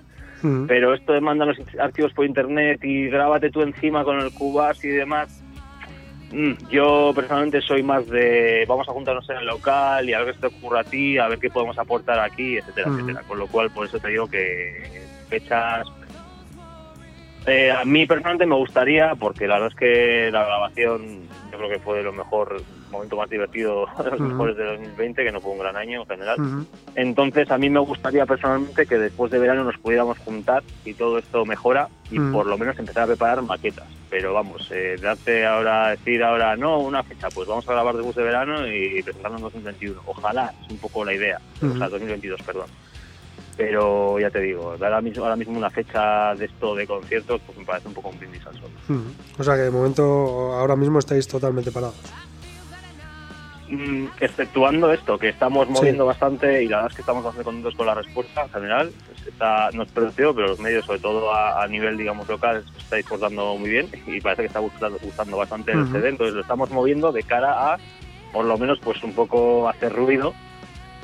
[0.68, 4.92] Pero esto de mandarnos archivos por internet y grábate tú encima con el Cubase y
[4.92, 5.44] demás,
[6.70, 10.42] yo personalmente soy más de vamos a juntarnos en el local y a ver qué
[10.42, 13.22] te ocurre a ti, a ver qué podemos aportar aquí, etcétera, etcétera.
[13.28, 15.88] Con lo cual, por eso te digo que fechas.
[17.46, 21.22] Eh, a mí personalmente me gustaría, porque la verdad es que la grabación
[21.52, 22.62] yo creo que fue lo mejor
[22.92, 26.08] momento más divertido de los mejores de 2020, que no fue un gran año en
[26.08, 26.66] general.
[26.96, 31.18] Entonces, a mí me gustaría personalmente que después de verano nos pudiéramos juntar y todo
[31.18, 33.88] esto mejora y por lo menos empezar a preparar maquetas.
[34.10, 38.16] Pero vamos, eh, darte ahora, decir ahora, no, una fecha, pues vamos a grabar después
[38.16, 40.02] de verano y presentarnos en 2021.
[40.06, 42.68] Ojalá, es un poco la idea, o sea, 2022, perdón
[43.58, 47.58] pero ya te digo, ahora mismo, ahora mismo una fecha de esto de conciertos pues
[47.58, 48.70] me parece un poco un brindis al sol.
[49.38, 50.04] O sea que de momento
[50.54, 51.96] ahora mismo estáis totalmente parados.
[53.68, 57.76] Mm, exceptuando esto, que estamos moviendo bastante y la verdad es que estamos bastante contentos
[57.76, 58.92] con la respuesta en general.
[59.26, 63.00] Está, no es productivo, pero los medios, sobre todo a, nivel digamos local, se está
[63.00, 66.10] exportando muy bien y parece que está gustando, gustando bastante el CD.
[66.10, 67.80] Entonces lo estamos moviendo de cara a,
[68.32, 70.36] por lo menos, pues un poco hacer ruido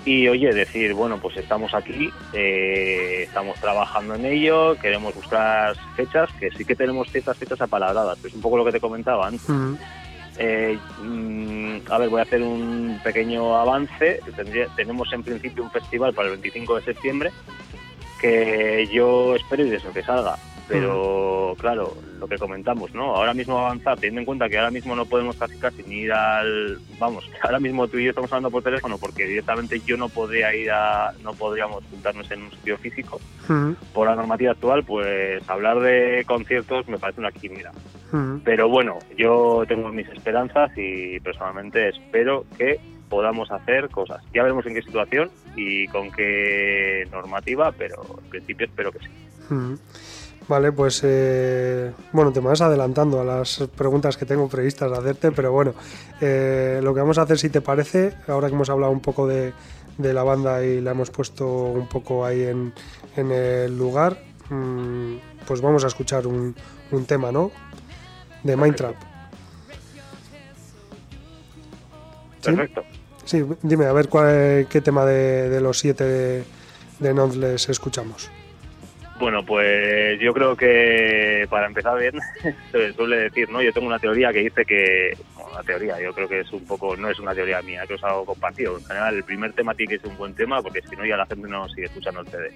[0.05, 6.29] y oye, decir, bueno, pues estamos aquí, eh, estamos trabajando en ello, queremos buscar fechas,
[6.39, 9.47] que sí que tenemos ciertas fechas apalabradas, es un poco lo que te comentaba antes.
[10.37, 14.21] Eh, mm, a ver, voy a hacer un pequeño avance.
[14.75, 17.31] tenemos en principio un festival para el 25 de septiembre
[18.21, 20.37] que yo espero y deseo que salga.
[20.67, 23.15] Pero claro, lo que comentamos, ¿no?
[23.15, 26.13] Ahora mismo avanzar, teniendo en cuenta que ahora mismo no podemos casi casi ni ir
[26.13, 26.79] al...
[26.99, 30.53] Vamos, ahora mismo tú y yo estamos hablando por teléfono porque directamente yo no podría
[30.55, 31.13] ir a...
[31.23, 33.19] no podríamos juntarnos en un sitio físico.
[33.93, 37.71] Por la normativa actual, pues hablar de conciertos me parece una quimera.
[38.43, 44.23] Pero bueno, yo tengo mis esperanzas y personalmente espero que podamos hacer cosas.
[44.33, 49.09] Ya veremos en qué situación y con qué normativa, pero en principio espero que sí.
[50.47, 55.31] Vale, pues eh, bueno, te vas adelantando a las preguntas que tengo previstas de hacerte,
[55.31, 55.73] pero bueno,
[56.19, 59.27] eh, lo que vamos a hacer, si te parece, ahora que hemos hablado un poco
[59.27, 59.53] de,
[59.97, 62.73] la banda y la hemos puesto un poco ahí en,
[63.15, 64.17] el lugar,
[64.49, 65.15] mm,
[65.45, 66.55] pues vamos a escuchar un,
[67.07, 67.51] tema, ¿no?
[68.43, 69.01] De Minecraft.
[72.43, 72.83] Perfecto.
[73.23, 76.43] Sí, dime, a ver cuál, qué tema de, los siete de,
[76.99, 78.29] de escuchamos.
[79.21, 82.15] Bueno, pues yo creo que para empezar bien,
[82.71, 83.61] se suele decir, ¿no?
[83.61, 86.65] Yo tengo una teoría que dice que, bueno, una teoría, yo creo que es un
[86.65, 88.79] poco, no es una teoría mía, que es algo compartido.
[88.79, 91.17] En general, el primer tema tiene que ser un buen tema, porque si no, ya
[91.17, 92.51] la gente no sigue escuchando el CD.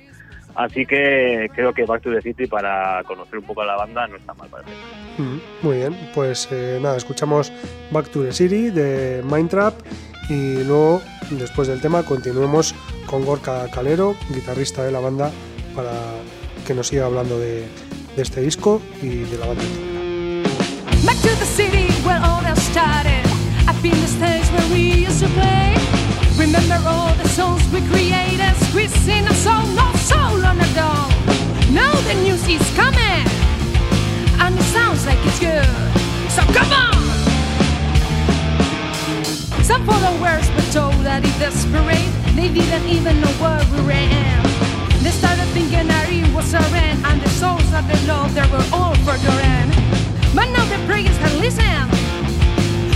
[0.56, 4.08] Así que creo que Back to the City para conocer un poco a la banda
[4.08, 7.52] no está mal para mm, muy bien, pues eh, nada, escuchamos
[7.92, 9.76] Back to the City de Mindtrap
[10.30, 12.74] y luego, después del tema, continuemos
[13.06, 15.30] con Gorka Calero, guitarrista de la banda,
[15.76, 15.92] para
[16.66, 17.68] que nos siga hablando de,
[18.16, 19.64] de este disco y de la banda.
[26.38, 31.08] Remember all the songs we created, squeezing a song, no soul on the door.
[31.72, 33.26] Now the news is coming,
[34.40, 35.66] and it sounds like it's good.
[36.30, 36.94] So come on!
[39.64, 44.45] Some followers were told that it's desperate, they didn't even know where we ran.
[45.06, 48.66] They started thinking it was a end, and the souls that they loved, they were
[48.74, 49.70] all for end.
[50.34, 51.94] But now the prayers have listened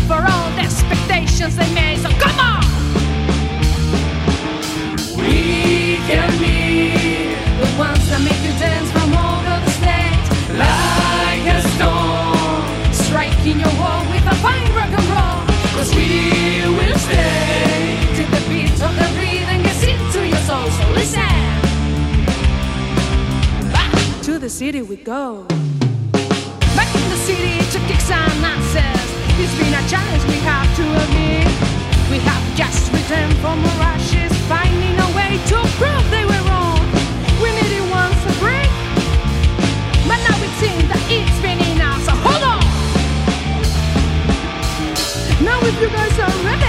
[0.09, 1.99] for all the expectations they made.
[2.01, 2.65] So come on!
[5.21, 10.25] We can be the ones that make you dance from all over the stage,
[10.57, 15.45] like a storm, striking your wall with a fine rock and roll.
[15.77, 17.48] Cause we will stay
[24.39, 25.43] the city we go.
[26.73, 29.07] Back in the city to kick some answers.
[29.35, 31.47] It's been a challenge we have to admit.
[32.09, 36.79] We have just returned from our ashes, finding a way to prove they were wrong.
[37.43, 38.71] We needed once a break,
[40.07, 41.99] but now it seems that it's been enough.
[42.07, 42.63] So hold on.
[45.43, 46.68] Now if you guys are ready,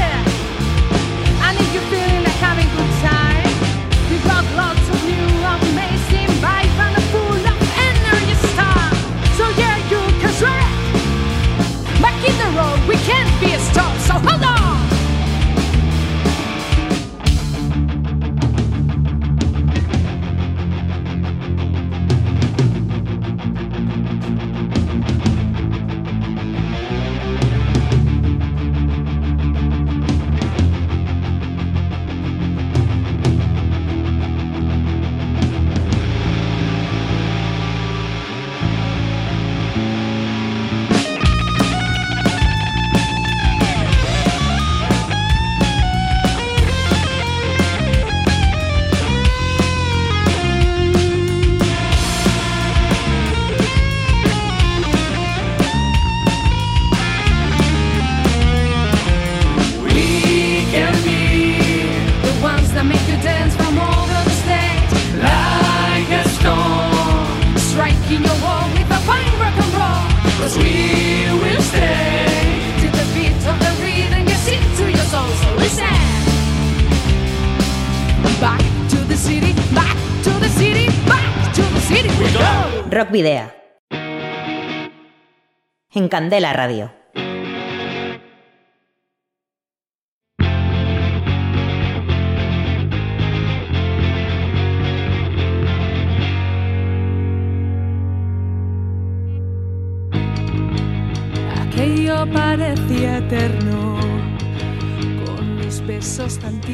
[85.92, 86.99] En Candela Radio.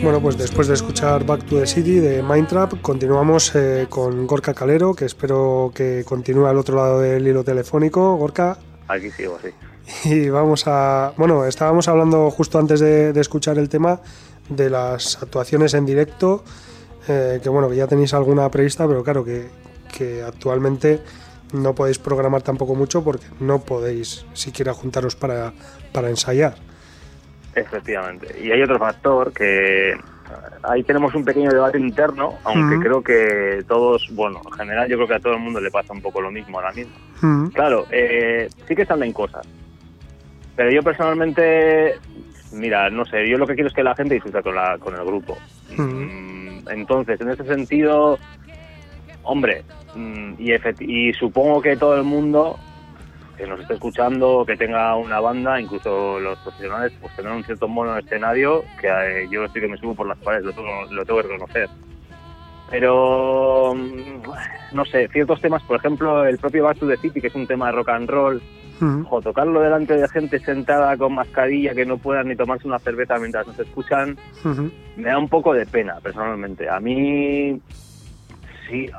[0.06, 4.54] Bueno, pues después de escuchar Back to the City de Mindtrap, continuamos eh, con Gorka
[4.54, 8.14] Calero, que espero que continúe al otro lado del hilo telefónico.
[8.14, 9.48] Gorka, Aquí sigo, sí.
[10.08, 11.12] y vamos a.
[11.16, 14.00] Bueno, estábamos hablando justo antes de, de escuchar el tema
[14.48, 16.44] de las actuaciones en directo,
[17.08, 19.48] eh, que bueno, que ya tenéis alguna prevista, pero claro que,
[19.92, 21.00] que actualmente
[21.52, 25.52] no podéis programar tampoco mucho porque no podéis siquiera juntaros para,
[25.90, 26.54] para ensayar.
[27.56, 28.38] Efectivamente.
[28.40, 29.94] Y hay otro factor que
[30.62, 35.08] ahí tenemos un pequeño debate interno, aunque creo que todos, bueno, en general yo creo
[35.08, 36.94] que a todo el mundo le pasa un poco lo mismo ahora mismo.
[37.54, 39.46] Claro, eh, sí que salen cosas.
[40.54, 41.94] Pero yo personalmente,
[42.52, 44.94] mira, no sé, yo lo que quiero es que la gente disfrute con, la, con
[44.94, 45.36] el grupo.
[45.76, 48.18] Mm, Entonces, en ese sentido,
[49.22, 49.62] hombre,
[49.94, 52.58] mm, y, y supongo que todo el mundo
[53.36, 57.68] que nos esté escuchando, que tenga una banda, incluso los profesionales, pues tendrán un cierto
[57.68, 60.52] mono en el escenario que eh, yo estoy que me subo por las paredes, lo
[60.52, 61.68] tengo, lo tengo que reconocer.
[62.70, 67.28] Pero, mm, no sé, ciertos temas, por ejemplo, el propio Back to the City, que
[67.28, 68.42] es un tema de rock and roll,
[69.04, 73.18] ojo, tocarlo delante de gente sentada con mascarilla que no puedan ni tomarse una cerveza
[73.18, 74.16] mientras nos escuchan,
[74.96, 76.68] me da un poco de pena, personalmente.
[76.68, 77.60] A mí,
[78.68, 78.90] si,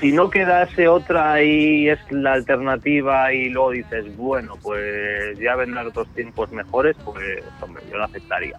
[0.00, 5.86] si no quedase otra y es la alternativa y luego dices, bueno, pues ya vendrán
[5.86, 8.58] otros tiempos mejores, pues, hombre, yo lo aceptaría.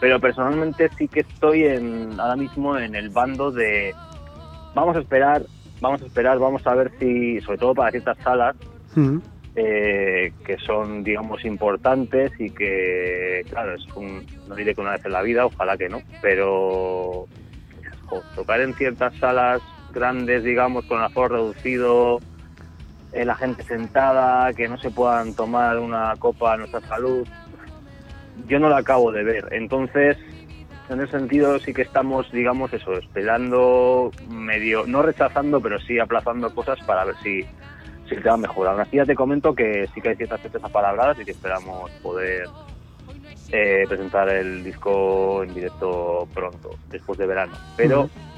[0.00, 3.94] Pero personalmente sí que estoy en, ahora mismo en el bando de,
[4.74, 5.42] vamos a esperar,
[5.80, 8.56] vamos a esperar, vamos a ver si, sobre todo para ciertas salas,
[8.94, 9.18] Mm,
[9.54, 15.04] eh, que son, digamos, importantes y que, claro, es un, no diré que una vez
[15.04, 17.26] en la vida, ojalá que no, pero
[18.34, 19.62] tocar en ciertas salas
[19.92, 22.20] grandes, digamos, con aforo reducido,
[23.12, 27.26] eh, la gente sentada, que no se puedan tomar una copa a nuestra salud,
[28.46, 29.48] yo no la acabo de ver.
[29.52, 30.16] Entonces,
[30.88, 36.54] en ese sentido sí que estamos, digamos, eso, esperando medio, no rechazando, pero sí aplazando
[36.54, 37.42] cosas para ver si,
[38.08, 38.72] si el tema mejora.
[38.72, 41.90] Aún así ya te comento que sí que hay ciertas fechas apalabradas y que esperamos
[42.02, 42.46] poder
[43.50, 47.52] eh, presentar el disco en directo pronto, después de verano.
[47.76, 48.31] Pero mm,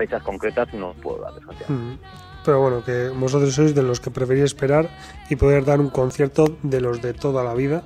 [0.00, 2.02] fechas concretas no puedo dar, desgraciadamente.
[2.42, 4.88] Pero bueno, que vosotros sois de los que preferís esperar
[5.28, 7.82] y poder dar un concierto de los de toda la vida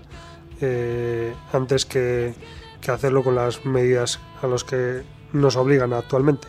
[0.60, 2.34] eh, antes que,
[2.80, 5.02] que hacerlo con las medidas a los que
[5.32, 6.46] nos obligan actualmente.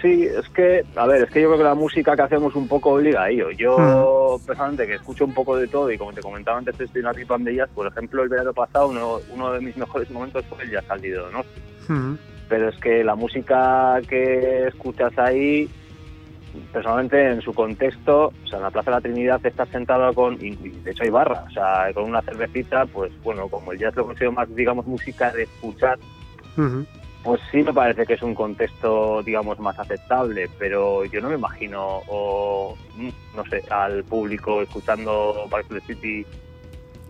[0.00, 2.66] Sí, es que, a ver, es que yo creo que la música que hacemos un
[2.66, 3.50] poco obliga a ello.
[3.50, 7.06] Yo, personalmente, que escucho un poco de todo y como te comentaba antes, estoy en
[7.06, 10.44] una pipa de ellas, por ejemplo, el verano pasado uno, uno de mis mejores momentos
[10.46, 11.44] fue el Jazz al Lido, ¿no?
[11.88, 15.68] Mm, Pero es que la música que escuchas ahí
[16.72, 20.34] personalmente en su contexto, o sea, en la Plaza de la Trinidad está sentado con,
[20.34, 23.96] y de hecho hay barra, o sea, con una cervecita, pues bueno, como el jazz
[23.96, 25.98] lo considero más, digamos, música de escuchar,
[27.24, 31.36] pues sí me parece que es un contexto, digamos, más aceptable, pero yo no me
[31.36, 36.26] imagino, o mm, no sé, al público escuchando Back to the City,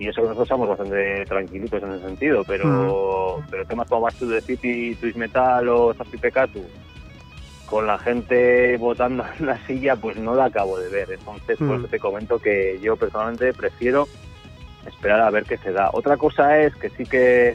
[0.02, 4.28] y eso que nosotros somos bastante tranquilitos en ese sentido, pero, pero temas como to
[4.28, 6.60] the City, Twist Metal o Safi Pecatu,
[7.66, 11.12] con la gente votando en la silla, pues no la acabo de ver.
[11.12, 11.68] Entonces, Mm.
[11.68, 14.08] pues te comento que yo personalmente prefiero
[14.88, 15.90] esperar a ver qué se da.
[15.92, 17.54] Otra cosa es que sí que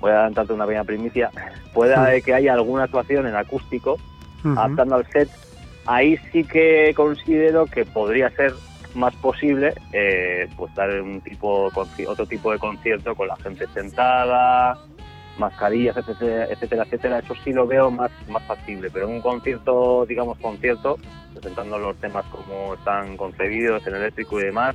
[0.00, 1.30] voy a adelantarte una pequeña primicia,
[1.74, 2.22] pueda Mm.
[2.22, 3.98] que haya alguna actuación en acústico
[4.56, 5.28] adaptando al set,
[5.84, 8.54] ahí sí que considero que podría ser
[8.98, 11.70] más posible eh, pues dar un tipo
[12.06, 14.78] otro tipo de concierto con la gente sentada,
[15.38, 17.18] mascarillas, etcétera, etcétera, etcétera.
[17.20, 20.98] Eso sí lo veo más, más factible, pero un concierto, digamos concierto,
[21.32, 24.74] presentando los temas como están concebidos en eléctrico y demás,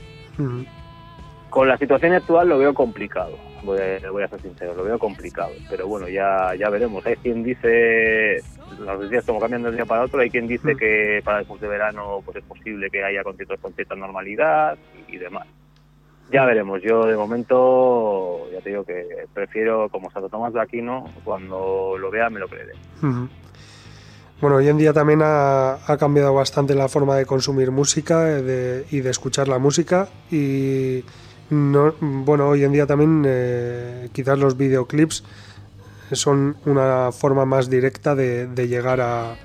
[1.49, 4.97] con la situación actual lo veo complicado, voy a, voy a ser sincero, lo veo
[4.97, 7.05] complicado, pero bueno, ya, ya veremos.
[7.05, 8.41] Hay quien dice,
[8.80, 10.78] los días como cambian de un día para otro, hay quien dice Mm.
[10.78, 15.17] que para después de verano pues es posible que haya conciertos con cierta normalidad y,
[15.17, 15.47] demás.
[16.32, 21.05] Ya veremos, yo de momento ya te digo que prefiero como Santo Tomás de Aquino,
[21.24, 22.74] cuando lo vea me lo creeré.
[24.41, 28.41] Bueno, hoy en día también ha, ha cambiado bastante la forma de consumir música eh,
[28.41, 31.03] de- y de escuchar la música y
[31.49, 35.24] no, bueno, hoy en día también eh, quizás los videoclips
[36.16, 39.36] son una forma más directa de, de llegar a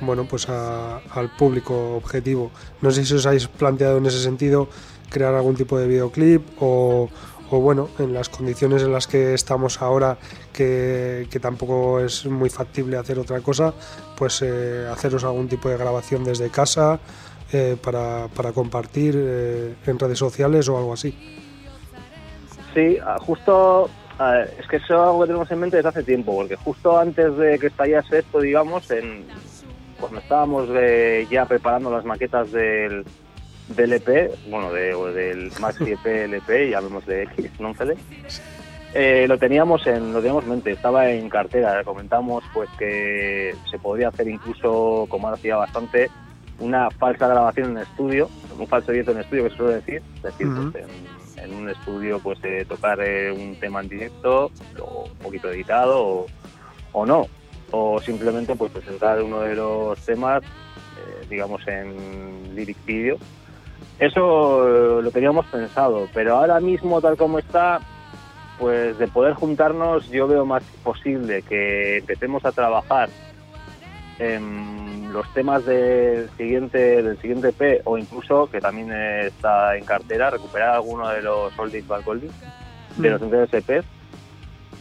[0.00, 2.50] bueno pues a- al público objetivo.
[2.82, 4.68] No sé si os habéis planteado en ese sentido
[5.10, 7.08] crear algún tipo de videoclip o,
[7.50, 10.18] o bueno, en las condiciones en las que estamos ahora,
[10.52, 13.72] que, que tampoco es muy factible hacer otra cosa,
[14.18, 16.98] pues eh, haceros algún tipo de grabación desde casa
[17.52, 21.16] eh, para, para compartir eh, en redes sociales o algo así.
[22.74, 23.16] Sí, ah,
[24.18, 26.98] ah, es que eso es algo que tenemos en mente desde hace tiempo, porque justo
[26.98, 29.24] antes de que estallase esto, digamos, en,
[29.98, 33.04] cuando estábamos eh, ya preparando las maquetas del,
[33.68, 37.74] del EP, bueno, de, o del Maxi EP, LP, llamémosle X, no
[38.94, 43.78] eh, lo teníamos en lo teníamos en mente, estaba en cartera, comentamos pues que se
[43.78, 46.08] podía hacer incluso, como ahora hacía bastante,
[46.60, 50.22] una falsa grabación en estudio, un falso directo en estudio que se suele decir, es
[50.22, 52.98] decir, pues, en, en un estudio pues eh, tocar
[53.32, 56.26] un tema en directo, o un poquito editado o,
[56.92, 57.26] o no,
[57.70, 63.16] o simplemente pues presentar uno de los temas, eh, digamos en lyric video.
[63.98, 67.80] Eso eh, lo teníamos pensado, pero ahora mismo tal como está,
[68.58, 73.08] pues de poder juntarnos yo veo más posible que empecemos a trabajar
[74.18, 74.85] en
[75.16, 80.74] los temas del siguiente del siguiente EP o incluso que también está en cartera recuperar
[80.74, 82.32] alguno de los oldies back oldies
[82.96, 83.86] de los anteriores EPs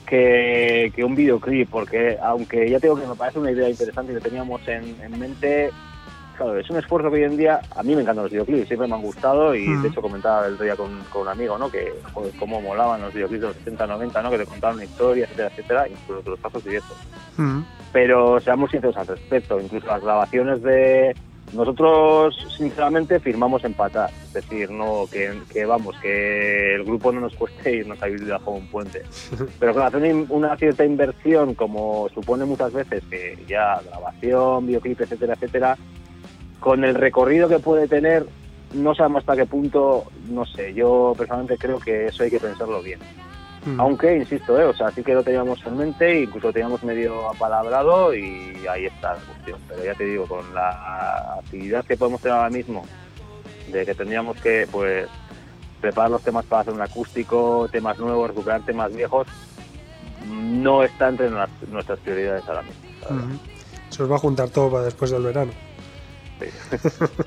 [0.06, 4.20] que, que un videoclip porque aunque ya tengo que me parece una idea interesante que
[4.20, 5.72] teníamos en, en mente
[6.36, 8.88] claro, es un esfuerzo que hoy en día a mí me encantan los videoclips, siempre
[8.88, 11.70] me han gustado y de hecho comentaba el otro día con, con un amigo, ¿no?
[11.70, 14.30] Que joder, cómo molaban los videoclips de los 70, 90, ¿no?
[14.32, 16.98] Que te contaban una historia, etcétera, etcétera, incluso los pasos directos.
[17.38, 17.64] Ujú.
[17.92, 21.16] Pero seamos sinceros al respecto, incluso las grabaciones de
[21.54, 27.36] nosotros sinceramente firmamos empatar, es decir, no que, que vamos, que el grupo no nos
[27.36, 29.04] cueste irnos a vivir bajo un puente.
[29.60, 35.02] Pero con hacer una, una cierta inversión, como supone muchas veces que ya grabación, videoclip,
[35.02, 35.78] etcétera, etcétera,
[36.66, 38.26] con el recorrido que puede tener,
[38.74, 42.82] no sabemos hasta qué punto, no sé, yo personalmente creo que eso hay que pensarlo
[42.82, 43.00] bien.
[43.68, 43.80] Ujú.
[43.80, 44.66] Aunque, insisto, ¿eh?
[44.66, 48.88] o sea, sí que lo teníamos en mente, incluso lo teníamos medio apalabrado y ahí
[48.88, 49.60] está la cuestión.
[49.68, 52.84] Pero ya te digo, con la actividad que podemos tener ahora mismo,
[53.72, 55.08] de que tendríamos que, pues,
[55.82, 59.28] preparar los temas para hacer un acústico, temas nuevos, recuperar temas viejos,
[60.28, 63.40] no está entre nuestras prioridades ahora mismo.
[63.92, 65.52] Se os va a juntar todo para después del verano.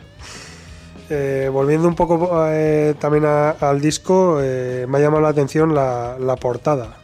[1.10, 5.74] Eh, volviendo un poco eh, también a- al disco, eh, me ha llamado la atención
[5.74, 6.98] la, la portada.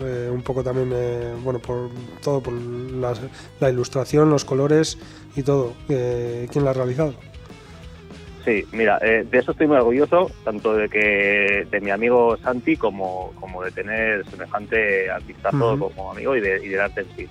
[0.00, 0.90] Un poco también,
[1.44, 1.88] bueno, por
[2.24, 3.20] todo, por las-
[3.60, 4.98] la ilustración, los colores
[5.36, 5.74] y todo.
[5.86, 7.14] ¿Quién la ha realizado?
[8.44, 13.32] Sí, mira, de eso estoy muy orgulloso, tanto de que de mi amigo Santi como,
[13.40, 15.88] como de tener semejante artistazo Ujú.
[15.94, 17.28] como amigo y, de, y del arte en sí.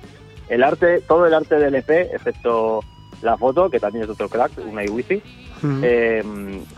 [0.47, 2.79] El arte, todo el arte del EP, excepto
[3.25, 5.79] la foto, que también es otro crack, una Iwifi, Ujú.
[5.83, 6.23] eh,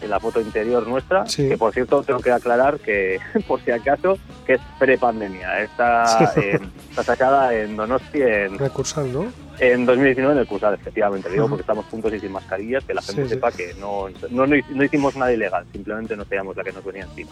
[0.08, 1.50] la foto interior nuestra, Sí.
[1.50, 5.62] que por cierto tengo que aclarar que, por si acaso, que es pre-pandemia.
[5.64, 6.40] Está, Sí.
[6.42, 9.26] eh, está sacada en Donosti en, Recursal, ¿no?
[9.60, 11.52] En 2019 en el Cursal, efectivamente, digo Ujú.
[11.52, 14.56] porque estamos juntos y sin mascarillas, que la gente Sí, sepa que no, no, no
[14.56, 17.32] hic- no hicimos nada ilegal, simplemente no teníamos la que nos venía encima.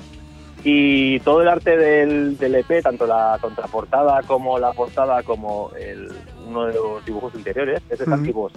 [0.63, 6.11] Y todo el arte del, del EP, tanto la contraportada como la portada, como el,
[6.47, 8.05] uno de los dibujos interiores, es de.
[8.05, 8.53] Santi Bosch,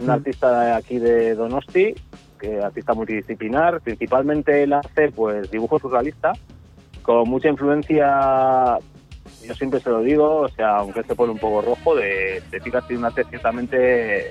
[0.00, 0.12] un Ujú.
[0.12, 1.94] artista de aquí de Donosti,
[2.38, 6.32] que artista multidisciplinar, principalmente él hace pues dibujo surrealista,
[7.02, 8.78] con mucha influencia,
[9.44, 12.60] yo siempre se lo digo, o sea, aunque se pone un poco rojo, de, de
[12.60, 14.30] Picasso tiene un arte ciertamente,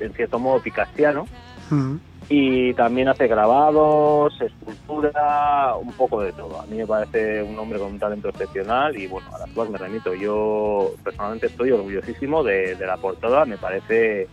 [0.00, 1.26] en cierto modo, picassiano,
[1.70, 1.98] Ujú.
[2.28, 6.60] y también hace grabados, escultura, un poco de todo.
[6.60, 9.72] A mí me parece un hombre con un talento excepcional y bueno, a las cuales
[9.72, 10.14] me remito.
[10.14, 14.26] Yo personalmente estoy orgullosísimo de, de la portada, me parece...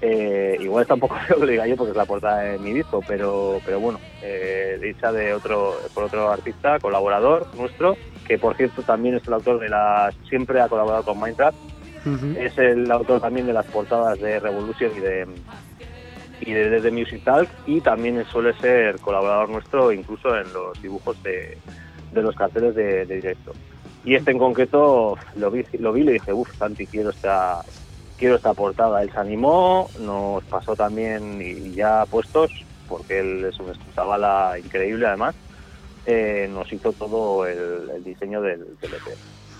[0.00, 2.58] eh, igual está un poco feo que lo diga yo porque es la portada de
[2.58, 7.96] mi disco, pero, pero bueno, eh, dicha de otro, por otro artista, colaborador nuestro,
[8.26, 11.56] que por cierto también es el autor de las, siempre ha colaborado con Minecraft,
[12.38, 15.26] es el autor también de las portadas de Revolution y de
[16.40, 21.20] y de Desde Music Talk y también suele ser colaborador nuestro incluso en los dibujos
[21.22, 21.58] de,
[22.12, 23.52] de los carteles de, de directo.
[24.04, 27.60] Y este en concreto lo vi, lo vi y le dije, uff, Santi, quiero esta,
[28.18, 29.02] quiero esta portada.
[29.02, 32.50] Él se animó, nos pasó también y ya puestos,
[32.86, 35.34] porque él es un chavala increíble además,
[36.06, 39.16] eh, nos hizo todo el, el diseño del, del EP.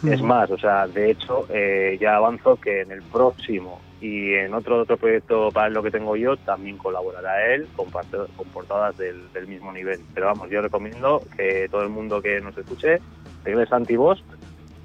[0.06, 0.26] Es Ujú.
[0.26, 4.80] más, o sea, de hecho, eh, ya avanzo que en el próximo y en otro
[4.82, 9.48] otro proyecto para lo que tengo yo también colaborará él con, con portadas del, del
[9.48, 10.00] mismo nivel.
[10.14, 13.00] Pero vamos, yo recomiendo que todo el mundo que nos escuche
[13.42, 14.22] pegue Santi Bosch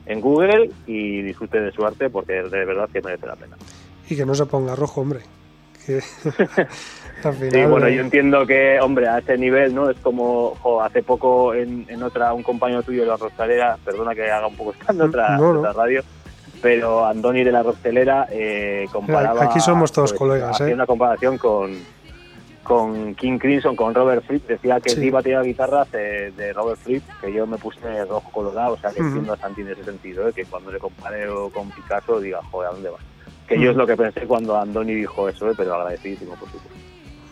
[0.06, 3.56] en Google y disfrute de su arte porque de verdad que merece la pena.
[4.10, 5.22] Y que no se ponga rojo, hombre.
[5.86, 5.96] Que
[7.24, 7.52] al final.
[7.52, 9.90] Sí, bueno, yo entiendo que, hombre, a ese nivel, ¿no?
[9.90, 14.14] Es como, jo, hace poco en, en otra, un compañero tuyo de la Rostalera, perdona
[14.14, 15.60] que haga un poco estando otra, No, no.
[15.60, 16.02] otra radio,
[16.62, 19.44] pero Andoni de la Rostelera eh, comparaba...
[19.44, 20.74] Aquí somos todos pues, colegas, Hacía ¿eh?
[20.74, 21.78] una comparación con,
[22.64, 25.06] con King Crimson, con Robert Fripp, decía que Sí.
[25.06, 28.78] iba a tirar guitarras eh, de Robert Fripp, que yo me puse rojo colorado, o
[28.78, 29.08] sea que Ujú.
[29.10, 30.34] entiendo a Santi en ese sentido, ¿eh?
[30.34, 33.02] que cuando le comparo con Picasso diga, joder, ¿a dónde vas?
[33.48, 35.54] Que yo es lo que pensé cuando Andoni dijo eso, ¿eh?
[35.58, 36.70] pero agradecidísimo, por supuesto.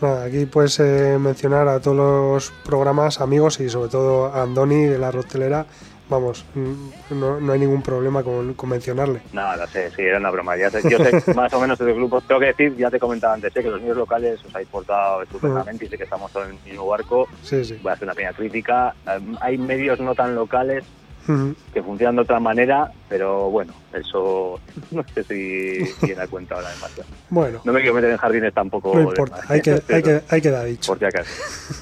[0.02, 4.84] Nada, aquí puedes eh, mencionar a todos los programas amigos y sobre todo a Andoni
[4.84, 5.64] de la Rostelera.
[6.12, 9.22] Vamos, mm, no, no hay ningún problema con, con mencionarle.
[9.32, 10.58] No, no sé, sí, era una broma.
[10.58, 12.22] Ya sé, yo sé más o menos de grupos.
[12.28, 15.22] Tengo que decir, ya te comentaba antes, sé que los medios locales os habéis portado
[15.22, 17.26] estupendamente y sé que estamos todos en el mismo barco.
[17.42, 17.78] Sí, sí.
[17.82, 18.94] Voy a hacer una pequeña crítica.
[19.40, 20.84] Hay medios no tan locales
[21.26, 21.54] Ujú.
[21.72, 24.60] que funcionan de otra manera, pero bueno, eso
[24.90, 27.08] no sé si viene a cuenta ahora demasiado.
[27.30, 28.94] Bueno, No me quiero meter en jardines tampoco.
[28.94, 30.88] no importa, hay que, pero hay que, hay que dar dicho.
[30.92, 31.30] Por si acaso.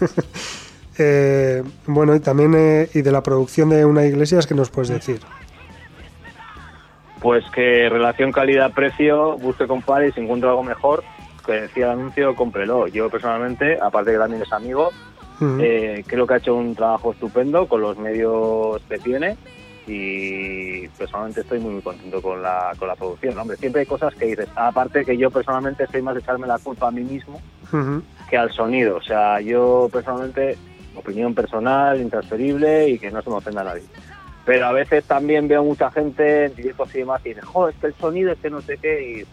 [1.02, 4.90] Eh, bueno, y también eh, y de la producción de una iglesia, ¿qué nos puedes
[4.90, 5.20] decir?
[7.22, 11.02] Pues que relación calidad-precio, busque, compare y si encuentra algo mejor,
[11.46, 12.86] que decía el anuncio, cómprelo.
[12.86, 14.90] Yo personalmente, aparte que también es amigo.
[15.58, 19.38] Eh, creo que ha hecho un trabajo estupendo con los medios que tiene
[19.86, 23.38] y personalmente estoy muy, muy contento con la, con la producción.
[23.38, 26.58] Hombre, siempre hay cosas que dices, aparte que yo personalmente soy más de echarme la
[26.58, 27.40] culpa a mí mismo
[28.28, 28.96] que al sonido.
[28.96, 30.58] O sea, yo personalmente,
[30.94, 33.84] opinión personal, intransferible y que no se me ofenda a nadie.
[34.44, 37.80] Pero a veces también veo mucha gente en directos y demás y dice, joder, es
[37.80, 39.24] que el sonido es que no sé qué y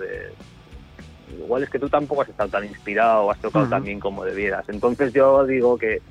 [1.36, 3.72] igual es que tú tampoco has estado tan inspirado o has tocado Ujú.
[3.72, 4.68] tan bien como debieras.
[4.70, 6.02] Entonces yo digo que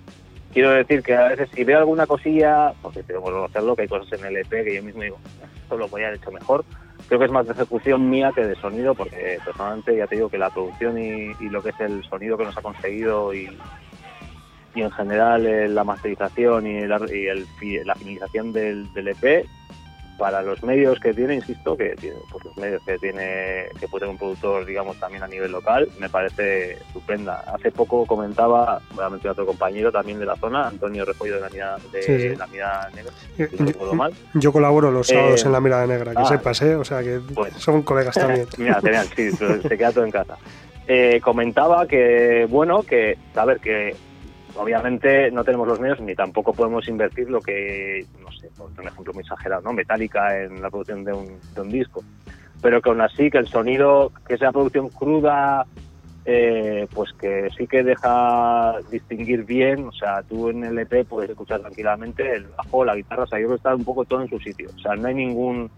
[0.53, 3.89] quiero decir que a veces si veo alguna cosilla, porque tengo que reconocerlo, que hay
[3.89, 5.19] cosas en el EP que yo mismo digo,
[5.63, 6.65] esto lo podía haber hecho mejor.
[7.07, 10.29] Creo que es más de ejecución mía que de sonido, porque personalmente ya te digo
[10.29, 13.47] que la producción y, y lo que es el sonido que nos ha conseguido y,
[14.77, 17.47] y en general eh, la masterización y, la, y el
[17.85, 19.47] la finalización del, del EP
[20.19, 24.01] para los medios que tiene, insisto, que tiene, pues los medios que tiene, que puede
[24.01, 27.45] tener un productor, digamos, también a nivel local, me parece estupenda.
[27.55, 31.51] Hace poco comentaba, voy a otro compañero también de la zona, Antonio Repollo de la
[31.51, 32.37] Mirada, de Sí, sí.
[32.37, 34.13] la mirada Negra, Eh, si no recuerdo mal.
[34.35, 36.77] Yo colaboro los sábados Eh, en la Mirada Negra, que ah, sepas, ¿eh?
[36.77, 37.53] O sea, que pues.
[37.55, 38.47] son colegas también.
[38.59, 40.39] Mira, genial, sí, se queda todo en casa.
[40.89, 43.95] Eh, comentaba que, bueno, que, a ver, que
[44.59, 48.87] obviamente no tenemos los medios ni tampoco podemos invertir lo que, no sé, por un
[48.87, 49.73] ejemplo muy exagerado, ¿no?
[49.73, 52.03] Metálica en la producción de un, de un disco.
[52.63, 55.67] Pero que aún así, que el sonido, que sea producción cruda,
[56.29, 61.31] eh, pues que sí que deja distinguir bien, o sea, tú en el EP puedes
[61.31, 64.23] escuchar tranquilamente el bajo, la guitarra, o sea, yo creo que está un poco todo
[64.23, 65.71] en su sitio, o sea, no hay ningún,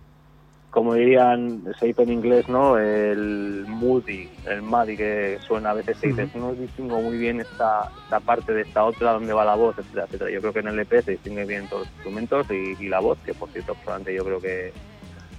[0.71, 2.79] como dirían, se dice en inglés, ¿no?
[2.79, 7.89] El moody, el muddy que suena a veces, se dice, no distingo muy bien esta,
[8.05, 10.31] esta parte de esta otra, dónde va la voz, etcétera, etcétera.
[10.31, 13.01] Yo creo que en el EP se distingue bien todos los instrumentos y, y la
[13.01, 14.73] voz, que por cierto, personalmente yo creo que,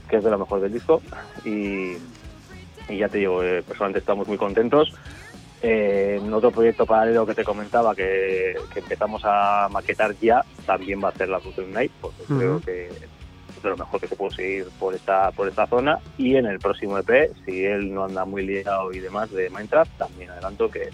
[0.09, 1.01] que es de lo mejor del disco.
[1.45, 1.93] Y,
[2.88, 4.91] y ya te digo, eh, personalmente estamos muy contentos.
[5.61, 10.99] Eh, en otro proyecto paralelo que te comentaba que, que empezamos a maquetar ya, también
[11.03, 12.38] va a ser la Future Night, porque Ujú.
[12.38, 12.89] creo que
[13.62, 15.99] de lo mejor que se puede seguir por esta, por esta zona.
[16.18, 19.91] Y en el próximo EP, si él no anda muy liado y demás de Minecraft,
[19.97, 20.89] también adelanto que,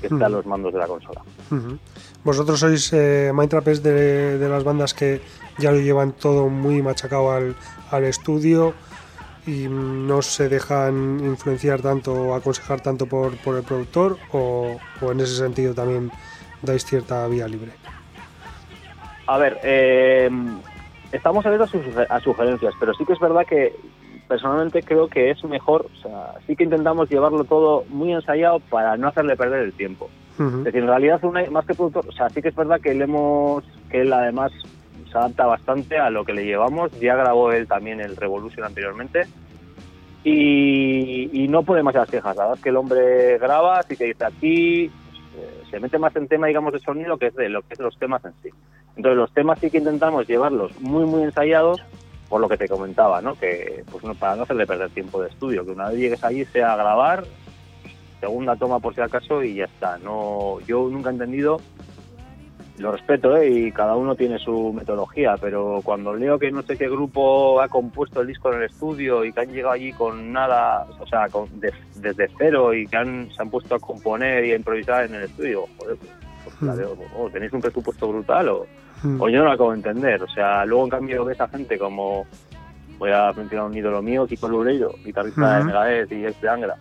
[0.00, 0.36] que está a Ujú.
[0.36, 1.22] los mandos de la consola.
[2.24, 5.20] Vosotros sois, eh, Mindtrap es de, de las bandas que
[5.58, 7.56] ya lo llevan todo muy machacado al,
[7.90, 8.74] al estudio
[9.44, 15.12] y no se dejan influenciar tanto o aconsejar tanto por, por el productor o, o
[15.12, 16.12] en ese sentido también
[16.62, 17.72] dais cierta vía libre.
[19.26, 20.30] A ver, eh,
[21.12, 23.72] estamos abiertos a, suge- a sugerencias, pero sí que es verdad que
[24.28, 28.96] personalmente creo que es mejor, o sea, sí que intentamos llevarlo todo muy ensayado para
[28.96, 30.08] no hacerle perder el tiempo.
[30.38, 30.58] Ujú.
[30.58, 32.94] Es decir, en realidad, una- más que productor, o sea, sí que es verdad que
[32.94, 34.50] le hemos, que él además
[35.10, 36.90] se adapta bastante a lo que le llevamos.
[37.00, 39.26] Ya grabó él también el Revolution anteriormente.
[40.24, 42.36] Y, y no pone demasiadas quejas.
[42.36, 46.14] La verdad es que el hombre graba, así que dice aquí, eh, se mete más
[46.16, 48.50] en tema, digamos, de sonido que es de lo que es los temas en sí.
[48.96, 51.80] Entonces, los temas sí que intentamos llevarlos muy, muy ensayados,
[52.28, 53.34] por lo que te comentaba, ¿no?
[53.34, 56.44] Que, pues, no, para no hacerle perder tiempo de estudio, que una vez llegues allí
[56.46, 57.24] sea grabar,
[58.20, 59.98] segunda toma por si acaso y ya está.
[59.98, 61.60] No, yo nunca he entendido,
[62.78, 63.50] lo respeto ¿eh?
[63.50, 67.68] y cada uno tiene su metodología, pero cuando leo que no sé qué grupo ha
[67.68, 71.28] compuesto el disco en el estudio y que han llegado allí con nada, o sea,
[71.28, 75.04] con- de- desde cero y que han, se han puesto a componer y a improvisar
[75.04, 76.10] en el estudio, joder, pues,
[76.60, 76.76] la Mm.
[76.78, 78.66] veo, oh, ¿tenéis un presupuesto brutal o...?
[79.02, 79.20] Mm.
[79.20, 80.22] O yo no lo acabo de entender.
[80.22, 82.24] O sea, luego en cambio ves a gente como,
[82.98, 85.66] voy a mencionar un ídolo mío, Kiko Loureiro, guitarrista de Ujú.
[85.66, 86.76] Megadeth y ex de Angra,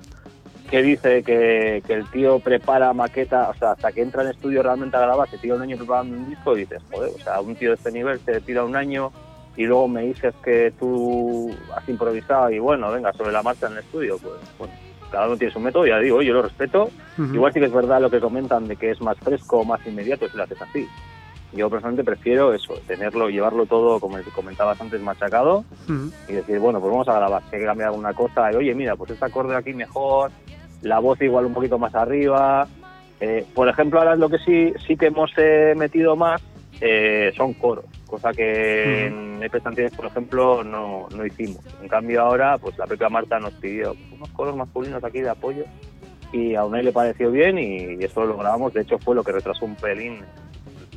[0.70, 4.62] que dice que, que el tío prepara maqueta, o sea, hasta que entra en estudio
[4.62, 7.42] realmente a grabar, se tira un año preparando un disco y dices, joder, o sea,
[7.42, 9.12] un tío de este nivel se tira un año
[9.58, 13.74] y luego me dices que tú has improvisado y bueno, venga, sobre la marcha en
[13.74, 14.74] el estudio, pues bueno,
[15.12, 16.90] cada uno tiene su método, ya digo, yo lo respeto.
[17.18, 20.28] Igual sí que es verdad lo que comentan de que es más fresco, más inmediato
[20.28, 20.88] si lo haces así.
[21.54, 26.12] Yo personalmente prefiero eso, tenerlo, llevarlo todo, como comentabas antes, machacado Ujú.
[26.30, 28.74] y decir, bueno, pues vamos a grabar, si hay que cambiar alguna cosa, y oye,
[28.74, 30.32] mira, pues este acorde aquí mejor,
[30.82, 32.68] la voz igual un poquito más arriba.
[33.20, 36.42] Eh, por ejemplo, ahora lo que sí, sí que hemos eh, metido más
[36.82, 41.64] eh, son coros, cosa que en EPs anteriores, por ejemplo, no, no hicimos.
[41.80, 45.64] En cambio ahora, pues la propia Marta nos pidió unos coros masculinos aquí de apoyo
[46.34, 48.74] y a Unai le pareció bien y eso lo grabamos.
[48.74, 50.22] De hecho, fue lo que retrasó un pelín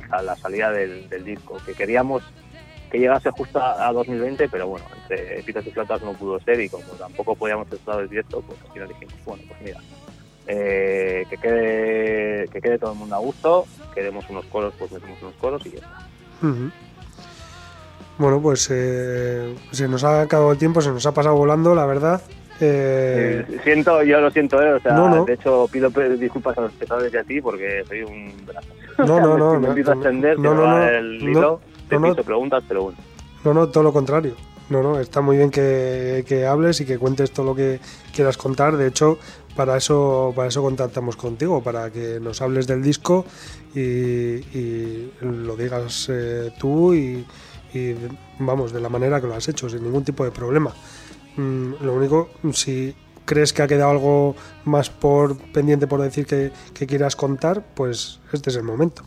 [0.09, 2.23] a la salida del, del disco, que queríamos
[2.89, 6.59] que llegase justo a, a 2020, pero bueno, entre pitas y flautas no pudo ser
[6.59, 9.79] y como tampoco podíamos estar el directo, pues al final dijimos, bueno, pues mira,
[10.47, 15.21] eh, que, quede, que quede todo el mundo a gusto, queremos unos coros, pues metemos
[15.21, 16.07] unos coros y ya está.
[16.47, 16.69] Ujú.
[18.17, 21.85] Bueno, pues eh, se nos ha acabado el tiempo, se nos ha pasado volando, la
[21.85, 22.21] verdad.
[22.61, 25.25] Eh, Eh, siento, yo lo siento, eh, o sea, No, no.
[25.25, 28.33] de hecho pido disculpas a los espectadores y a ti porque soy un...
[28.99, 32.63] No, no, no, me, no, empiezo a extender, no, no, el hilo, te piso preguntas,
[32.65, 32.97] pero bueno.
[33.43, 34.35] No, no, todo lo contrario.
[34.69, 37.79] No, no, está muy bien que, que hables y que cuentes todo lo que
[38.15, 38.77] quieras contar.
[38.77, 39.19] De hecho,
[39.55, 43.25] para eso, para eso contactamos contigo, para que nos hables del disco
[43.73, 47.25] y, y lo digas eh, tú y,
[47.73, 47.95] y,
[48.39, 50.71] vamos, de la manera que lo has hecho, sin ningún tipo de problema.
[51.37, 52.95] Mm, lo único, si
[53.25, 54.35] crees que ha quedado algo
[54.65, 59.03] más por pendiente por decir que, que quieras contar, pues este es el momento.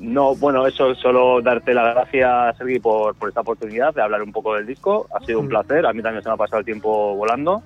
[0.00, 4.30] No, bueno, eso, solo darte las gracias, Sergi, por, por esta oportunidad de hablar un
[4.32, 5.08] poco del disco.
[5.12, 5.48] Ha sido un Mm.
[5.48, 7.62] placer, a mí también se me ha pasado el tiempo volando.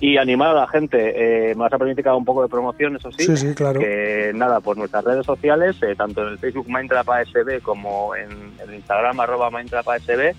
[0.00, 2.48] Y animar a la gente, eh, me vas a permitir que haga un poco de
[2.48, 3.24] promoción, eso sí.
[3.24, 3.80] Sí, sí, claro.
[3.80, 8.30] Que nada, por nuestras redes sociales, eh, tanto en el Facebook MindtrapASB como en,
[8.66, 10.34] el Instagram arroba MindtrapASB,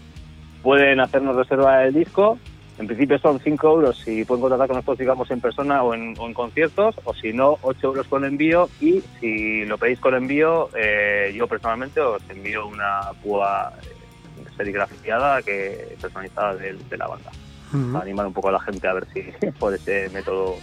[0.63, 2.39] pueden hacernos reserva del disco.
[2.79, 6.15] En principio son 5 euros si pueden contratar con nosotros, digamos, en persona o en,
[6.17, 8.67] o en conciertos, o si no, 8 euros con envío.
[8.79, 15.43] Y si lo pedís con envío, eh, yo personalmente os envío una púa eh, serigrafiada
[15.43, 17.29] que personalizada de, de la banda.
[17.71, 19.23] Para animar un poco a la gente a ver si
[19.59, 20.57] por ese método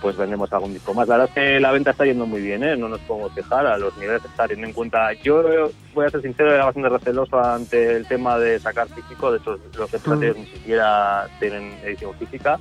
[0.00, 1.08] pues vendemos algún disco más.
[1.08, 2.76] La verdad es que la venta está yendo muy bien, ¿eh?
[2.76, 5.12] no nos podemos quejar a los niveles que está teniendo en cuenta.
[5.14, 9.38] Yo voy a ser sincero, era bastante receloso ante el tema de sacar físico, de
[9.38, 12.58] hecho los episodios ni siquiera tienen edición física,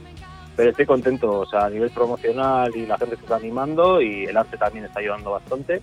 [0.55, 4.25] pero estoy contento, o sea, a nivel promocional y la gente se está animando y
[4.25, 5.81] el arte también está ayudando bastante.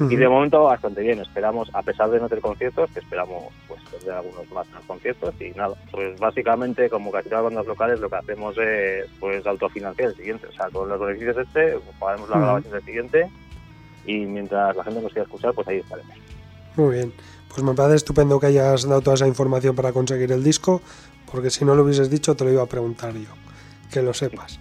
[0.00, 3.80] Y de momento bastante bien, esperamos, a pesar de no tener conciertos, que esperamos pues
[3.84, 8.10] tener algunos más conciertos y nada, pues básicamente como casi todas las bandas locales lo
[8.10, 12.38] que hacemos es pues autofinanciar el siguiente, o sea, con los beneficios este, pagaremos la
[12.38, 13.30] grabación del siguiente
[14.04, 16.16] y mientras la gente nos quiera escuchar, pues ahí estaremos.
[16.76, 17.12] Muy bien.
[17.48, 20.82] Pues me parece estupendo que hayas dado toda esa información para conseguir el disco,
[21.30, 23.30] porque si no lo hubieses dicho te lo iba a preguntar yo.
[23.92, 24.58] que lo sepas.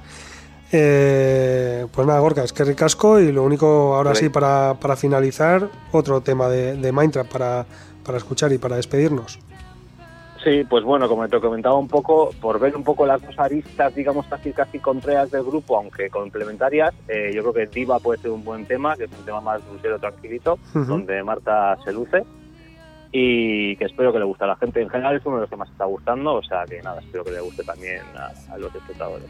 [0.75, 5.69] Eh, pues nada, Gorka, es que ricasco y lo único, ahora sí, para, para finalizar,
[5.91, 7.65] otro tema de, de Minecraft para,
[8.03, 9.39] para escuchar y para despedirnos.
[10.43, 13.93] Sí, pues bueno, como te comentaba un poco, por ver un poco las dos aristas,
[13.93, 18.31] digamos, casi casi contrarias del grupo, aunque complementarias, eh, yo creo que Diva puede ser
[18.31, 22.23] un buen tema, que es un tema más dulcero, tranquilito, donde Marta se luce
[23.15, 24.81] y que espero que le guste a la gente.
[24.81, 27.23] En general es uno de los que más está gustando, o sea que nada, espero
[27.23, 29.29] que le guste también a, a los espectadores,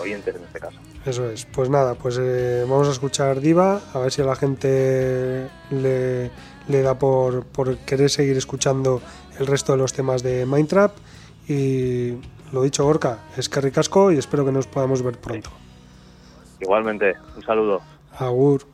[0.00, 0.78] oyentes en este caso.
[1.04, 1.44] Eso es.
[1.44, 6.30] Pues nada, pues eh, vamos a escuchar Diva, a ver si a la gente le,
[6.68, 9.02] le da por, por querer seguir escuchando
[9.40, 10.96] el resto de los temas de Minecraft.
[11.48, 12.12] Y
[12.52, 15.50] lo dicho, Gorka, es que ricasco y espero que nos podamos ver pronto.
[16.60, 17.82] Igualmente, un saludo.
[18.18, 18.73] Agur.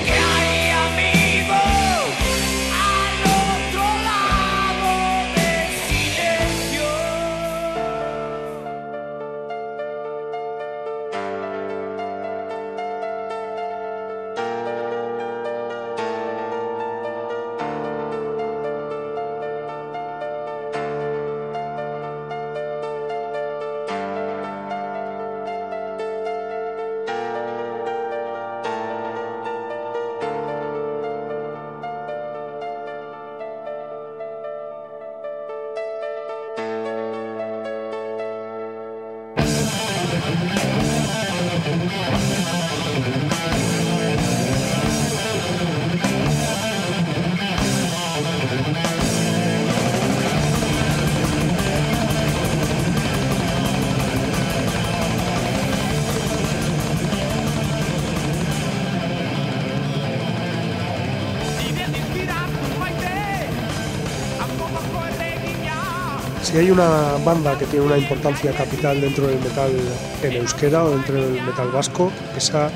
[66.51, 69.71] Si hay una banda que tiene una importancia capital dentro del metal
[70.21, 72.71] en euskera o dentro del metal vasco, esa eh,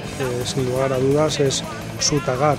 [0.45, 1.61] sin lugar a dudas es
[1.99, 2.57] Sutagar.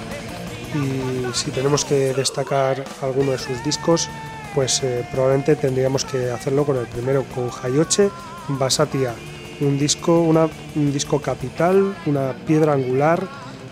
[0.75, 4.11] Y si tenemos que destacar alguno de sus discos,
[4.55, 8.11] pues eh, probablemente tendríamos que hacerlo con el primero, con Hayoche
[8.49, 9.15] Basatia,
[9.61, 13.27] un disco, un disco capital, una piedra angular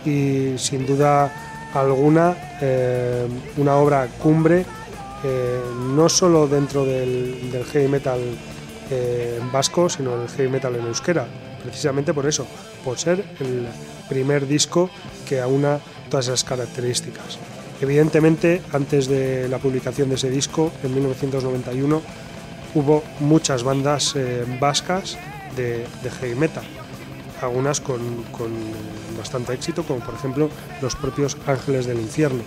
[0.07, 1.31] y sin duda
[1.75, 3.27] alguna eh,
[3.59, 4.65] una obra cumbre
[5.27, 5.59] eh,
[5.95, 8.21] no solo dentro del, heavy metal
[8.91, 11.27] eh, vasco, sino del heavy metal en euskera,
[11.63, 12.47] precisamente por eso,
[12.85, 13.67] por ser el
[14.07, 14.91] primer disco
[15.27, 15.81] que aúna
[16.11, 17.39] todas esas características.
[17.81, 22.03] Evidentemente, antes de la publicación de ese disco, en 1991,
[22.75, 25.17] hubo muchas bandas eh, vascas
[25.57, 25.87] de,
[26.21, 26.65] heavy metal,
[27.41, 27.99] algunas con,
[29.17, 30.51] bastante éxito, como por ejemplo
[30.83, 32.43] los propios Ángeles del Infierno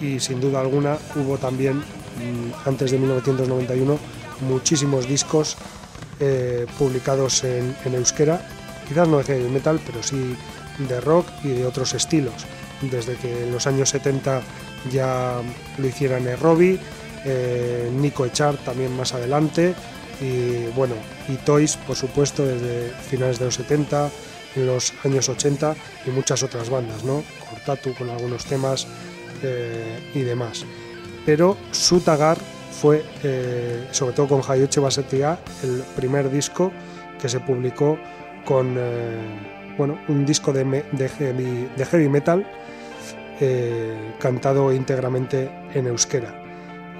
[0.00, 3.98] y sin duda alguna hubo también, mm, antes de 1991,
[4.40, 5.56] muchísimos discos
[6.20, 8.40] eh, publicados en, euskera,
[8.88, 10.36] quizás no de heavy metal, pero sí
[10.78, 12.46] de rock y de otros estilos.
[12.80, 14.42] Desde que en los años 70
[14.90, 15.40] ya
[15.78, 16.78] lo hicieran Robbie,
[17.24, 19.74] eh, Nico Echar también más adelante,
[20.20, 20.94] y bueno,
[21.28, 24.10] y Toys, por supuesto, desde finales de los 70,
[24.56, 27.22] en los años 80 y muchas otras bandas, ¿no?
[27.50, 28.86] Cortatu con algunos temas,
[29.42, 30.64] eh, y demás.
[31.24, 32.38] Pero Sutagar
[32.70, 36.72] fue, eh, sobre todo con Hayoche Basetia, el primer disco
[37.20, 37.98] que se publicó
[38.44, 40.64] con eh, bueno, un disco de,
[41.08, 42.46] heavy, metal
[44.18, 46.42] cantado íntegramente en euskera.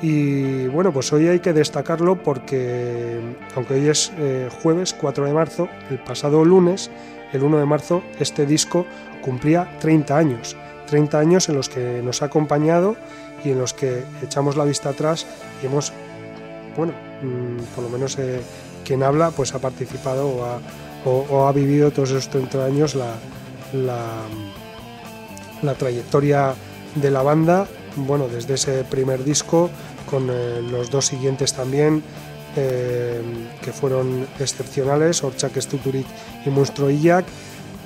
[0.03, 3.19] Y bueno, pues hoy hay que destacarlo porque,
[3.55, 4.13] aunque hoy es
[4.61, 6.91] jueves 4 de marzo, el pasado lunes,
[7.33, 8.85] el 1 de marzo, este disco
[9.23, 10.57] cumplía 30 años.
[10.87, 12.97] 30 años en los que nos ha acompañado
[13.45, 15.27] y en los que echamos la vista atrás
[15.63, 15.93] y hemos,
[16.77, 16.93] bueno,
[17.23, 18.41] mm, por lo menos eh,
[18.85, 20.61] quien habla, pues ha participado
[21.05, 23.15] o ha, vivido todos esos 30 años la,
[25.63, 26.55] la, trayectoria
[26.95, 29.71] de la banda, bueno, desde ese primer disco,
[30.09, 32.03] con eh, los dos siguientes también,
[32.57, 33.21] eh,
[33.63, 36.07] que fueron excepcionales, Orchak Stuturik
[36.45, 37.27] y Monstruo Illac,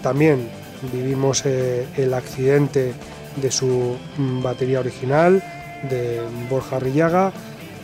[0.02, 0.48] también
[0.92, 2.92] vivimos eh, el accidente
[3.36, 5.42] de su mm, batería original,
[5.88, 7.32] de Borja Rillaga,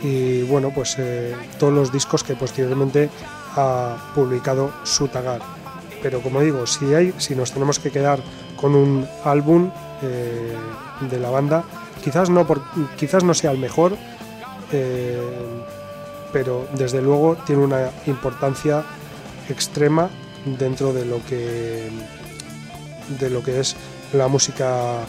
[0.03, 3.09] y bueno, pues eh, todos los discos que posteriormente
[3.55, 5.41] ha publicado Sutagar.
[6.03, 8.19] Pero como digo, si, hay, si nos tenemos que quedar
[8.55, 9.71] con un álbum
[10.03, 10.53] eh,
[11.09, 11.63] de la banda,
[12.03, 12.45] quizás no,
[12.97, 13.97] quizás no sea el mejor,
[16.33, 18.83] pero desde luego tiene una importancia
[19.49, 20.09] extrema
[20.45, 21.89] dentro de lo que
[23.19, 23.75] de lo que es
[24.13, 25.05] la música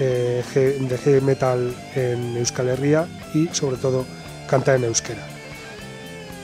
[0.00, 0.44] eh,
[0.80, 4.04] de heavy metal en Euskal Herria y sobre todo
[4.48, 5.26] canta en euskera.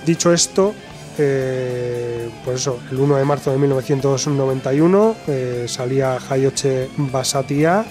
[0.04, 0.74] Dicho esto,
[1.18, 7.84] eh, pues eso, el 1 de marzo de 1991 eh, salía Hayoche Basatia,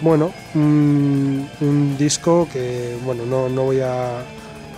[0.00, 4.22] bueno, un, disco que, bueno, no, no, voy a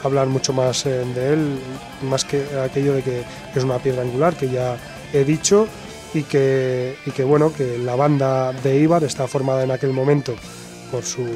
[0.03, 1.59] hablar mucho más de él,
[2.03, 3.23] más que aquello de que
[3.55, 4.77] es una piedra angular que ya
[5.13, 5.69] he dicho
[6.15, 10.35] y que, y que, bueno, que la banda de Ibar está formada en aquel momento
[10.91, 11.27] por su,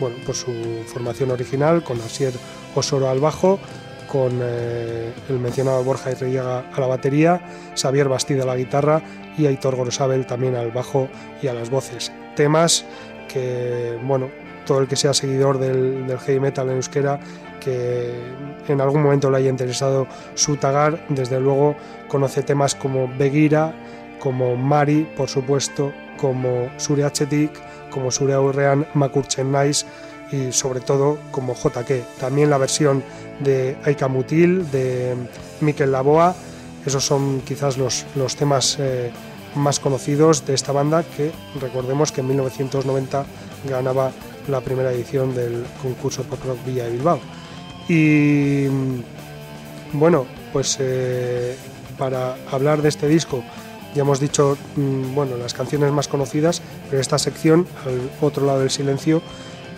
[0.00, 0.52] bueno, por su
[0.86, 2.32] formación original, con Asier
[2.74, 3.58] Osoro al bajo,
[4.10, 7.40] con eh, el mencionado Borja Irrellaga a la batería,
[7.76, 9.02] Xavier Bastida a la guitarra
[9.36, 11.08] y Aitor Gorosabel también al bajo
[11.42, 12.10] y a las voces.
[12.34, 12.86] Temas
[13.28, 14.30] que, bueno,
[14.64, 17.20] todo el que sea seguidor del, del heavy metal en euskera,
[17.60, 18.12] que
[18.68, 21.76] en algún momento le haya interesado su tagar, desde luego
[22.08, 23.74] conoce temas como Begira,
[24.20, 27.50] como Mari, por supuesto, como Sure Achetik,
[27.90, 29.86] como Sure Aurrean Makurchen Nice
[30.32, 32.18] y sobre todo como JK.
[32.18, 33.02] También la versión
[33.40, 35.14] de Aika Mutil, de
[35.60, 36.34] Mikel Laboa,
[36.84, 39.10] esos son quizás los, los temas eh,
[39.56, 43.24] más conocidos de esta banda que recordemos que en 1990
[43.68, 44.12] ganaba
[44.48, 47.18] la primera edición del concurso Pop Rock Villa de Bilbao.
[47.88, 48.66] Y
[49.92, 51.56] bueno, pues eh,
[51.98, 53.42] para hablar de este disco
[53.96, 56.60] ya hemos dicho, mm, bueno, las canciones más conocidas,
[56.90, 59.22] pero esta sección, al otro lado del silencio,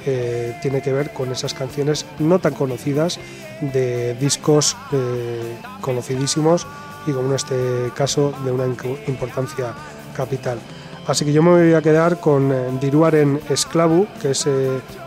[0.07, 3.19] eh, tiene que ver con esas canciones no tan conocidas
[3.61, 6.67] de discos eh, conocidísimos
[7.07, 7.57] y como en este
[7.95, 8.67] caso de una
[9.07, 9.73] importancia
[10.17, 10.59] capital.
[11.07, 14.47] Así que yo me voy a quedar con eh, Diruar en Esclavu, que es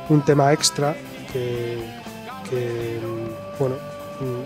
[0.09, 0.95] un tema extra
[1.31, 1.83] que,
[2.49, 2.99] que
[3.59, 3.75] bueno,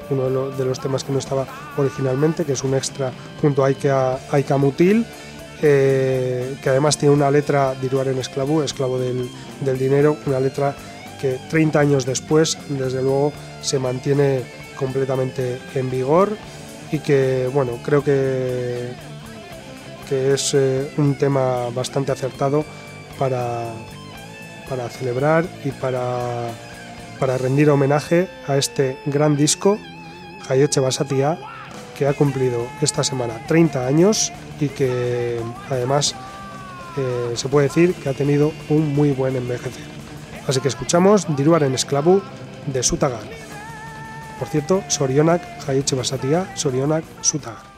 [0.10, 1.45] uno de, los temas que no estaba
[1.77, 3.11] originalmente, que es un extra
[3.41, 5.06] junto a Aika, Mutil,
[5.61, 9.30] eh, que además tiene una letra, Diruar en esclavo, esclavo del,
[9.77, 10.76] dinero, una letra
[11.19, 14.41] que 30 años después, desde luego, se mantiene
[14.77, 16.38] completamente en vigor
[16.91, 18.90] y que, bueno, creo que,
[20.07, 22.64] que es eh, un tema bastante acertado
[23.18, 23.65] para,
[24.69, 26.49] para celebrar y para,
[27.19, 29.80] para rendir homenaje a este gran disco,
[30.49, 31.38] Hayoche Basatia,
[31.97, 35.39] que ha cumplido esta semana 30 años y que
[35.69, 36.15] además
[36.97, 39.84] eh, se puede decir que ha tenido un muy buen envejecer.
[40.47, 42.22] Así que escuchamos Diruaren Esclavu
[42.67, 43.23] de Sutagar.
[44.39, 47.74] Por cierto, Sorionak Hayoche Basatia, Sorionak Sutagar.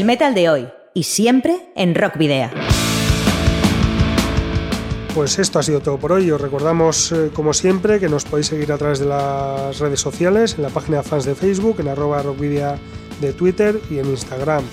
[0.00, 2.48] El metal de hoy y siempre en Rock Video.
[5.14, 6.30] Pues esto ha sido todo por hoy.
[6.30, 10.54] Os recordamos, eh, como siempre, que nos podéis seguir a través de las redes sociales,
[10.56, 12.78] en la página de fans de Facebook, en arroba rockvidia
[13.20, 14.64] de Twitter y en Instagram.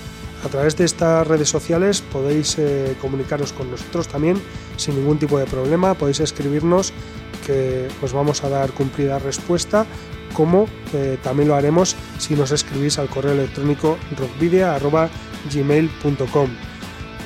[0.46, 4.40] A través de estas redes sociales podéis eh, comunicaros con nosotros también
[4.78, 5.92] sin ningún tipo de problema.
[5.92, 6.94] Podéis escribirnos
[7.46, 9.84] que os vamos a dar cumplida respuesta,
[10.32, 16.50] como eh, también lo haremos si nos escribís al correo electrónico rockvidia.gmail.com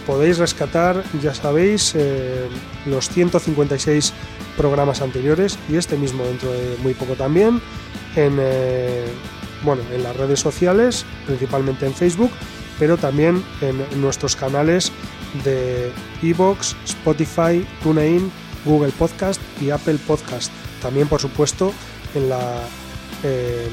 [0.06, 2.48] podéis rescatar, ya sabéis, eh,
[2.86, 4.12] los 156
[4.56, 7.60] programas anteriores y este mismo dentro de muy poco también
[8.16, 9.06] en, eh,
[9.64, 12.30] bueno, en las redes sociales, principalmente en Facebook,
[12.78, 14.90] pero también en nuestros canales
[15.44, 15.92] de
[16.22, 18.30] Evox, Spotify, TuneIn,
[18.64, 20.52] Google Podcast y Apple Podcast.
[20.80, 21.72] También, por supuesto,
[22.14, 22.40] en la,
[23.22, 23.68] eh,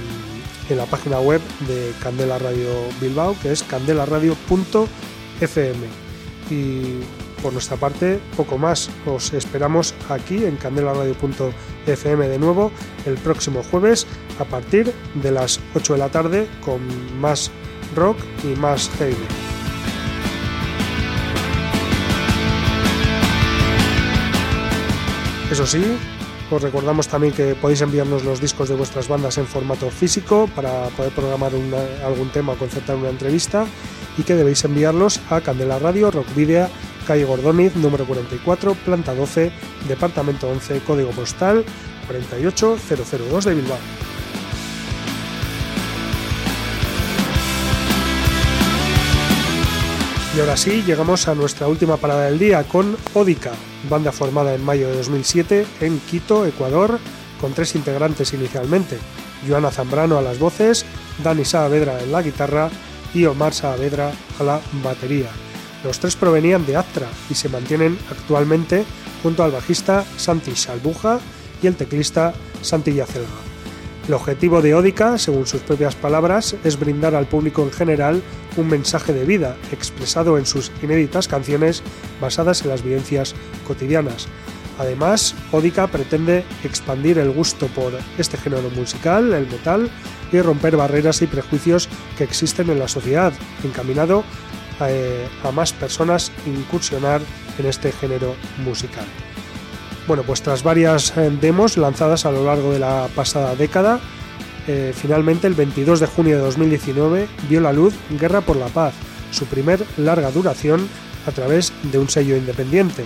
[0.70, 2.70] en la página web de Candela Radio
[3.02, 5.88] Bilbao, que es candelaradio.fm
[6.50, 7.02] y
[7.42, 8.90] por nuestra parte poco más.
[9.06, 12.72] Os esperamos aquí en candelaradio.fm de nuevo
[13.06, 14.08] el próximo jueves
[14.40, 16.80] a partir de las 8 de la tarde con
[17.20, 17.52] más
[17.96, 19.16] rock y más heavy.
[25.52, 25.84] Eso sí,
[26.52, 30.88] os recordamos también que podéis enviarnos los discos de vuestras bandas en formato físico para
[30.90, 31.52] poder programar
[32.04, 33.66] algún tema o concertar una entrevista
[34.18, 36.68] y que debéis enviarlos a Candela Radio, Rock Video,
[37.06, 39.52] calle Gordoniz, número 44, planta 12,
[39.88, 41.64] departamento 11, código postal
[42.08, 44.09] 48002 de Bilbao.
[50.36, 53.52] Y ahora sí, llegamos a nuestra última parada del día con Odica,
[53.90, 57.00] banda formada en mayo de 2007 en Quito, Ecuador,
[57.42, 59.00] con tres integrantes inicialmente,
[59.48, 60.86] Joana Zambrano a las voces,
[61.24, 62.70] Dani Saavedra en la guitarra
[63.14, 65.30] y Omar Saavedra a la batería.
[65.84, 68.86] Los tres provenían de Actra y se mantienen actualmente
[69.24, 71.20] junto al bajista Santi Salbuja
[71.64, 73.49] y el teclista Santi Yacelga.
[74.10, 78.24] El objetivo de Ódica, según sus propias palabras, es brindar al público en general
[78.58, 81.84] un mensaje de vida expresado en sus inéditas canciones
[82.20, 83.36] basadas en las vivencias
[83.68, 84.28] cotidianas.
[84.80, 89.92] Además, Ódica pretende expandir el gusto por este género musical, el metal,
[90.32, 91.88] y romper barreras y prejuicios
[92.18, 93.32] que existen en la sociedad,
[93.64, 94.24] encaminado
[94.88, 97.22] eh, a, más personas incursionar
[97.60, 99.06] en este género musical.
[100.10, 104.00] Bueno, pues tras varias eh, demos lanzadas a lo largo de la pasada década,
[104.68, 108.96] eh, finalmente el 22 de junio de 2019 vio la luz Guerra por la Paz,
[109.30, 110.90] su primer larga duración
[111.28, 113.06] a través de un sello independiente.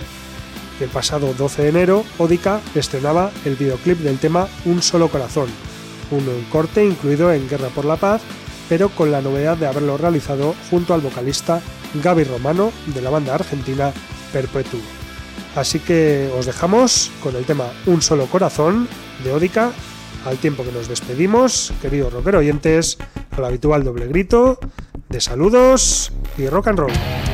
[0.80, 5.50] El pasado 12 de enero, Odica estrenaba el videoclip del tema Un solo corazón,
[6.10, 8.22] un corte incluido en Guerra por la Paz,
[8.70, 11.60] pero con la novedad de haberlo realizado junto al vocalista
[12.02, 13.92] Gaby Romano de la banda argentina
[14.32, 15.03] Perpetuo.
[15.56, 18.88] Así que os dejamos con el tema Un solo corazón
[19.22, 19.70] de Ódica,
[20.26, 22.98] al tiempo que nos despedimos, queridos rockero oyentes,
[23.36, 24.58] al habitual doble grito
[25.08, 27.33] de saludos y rock and roll.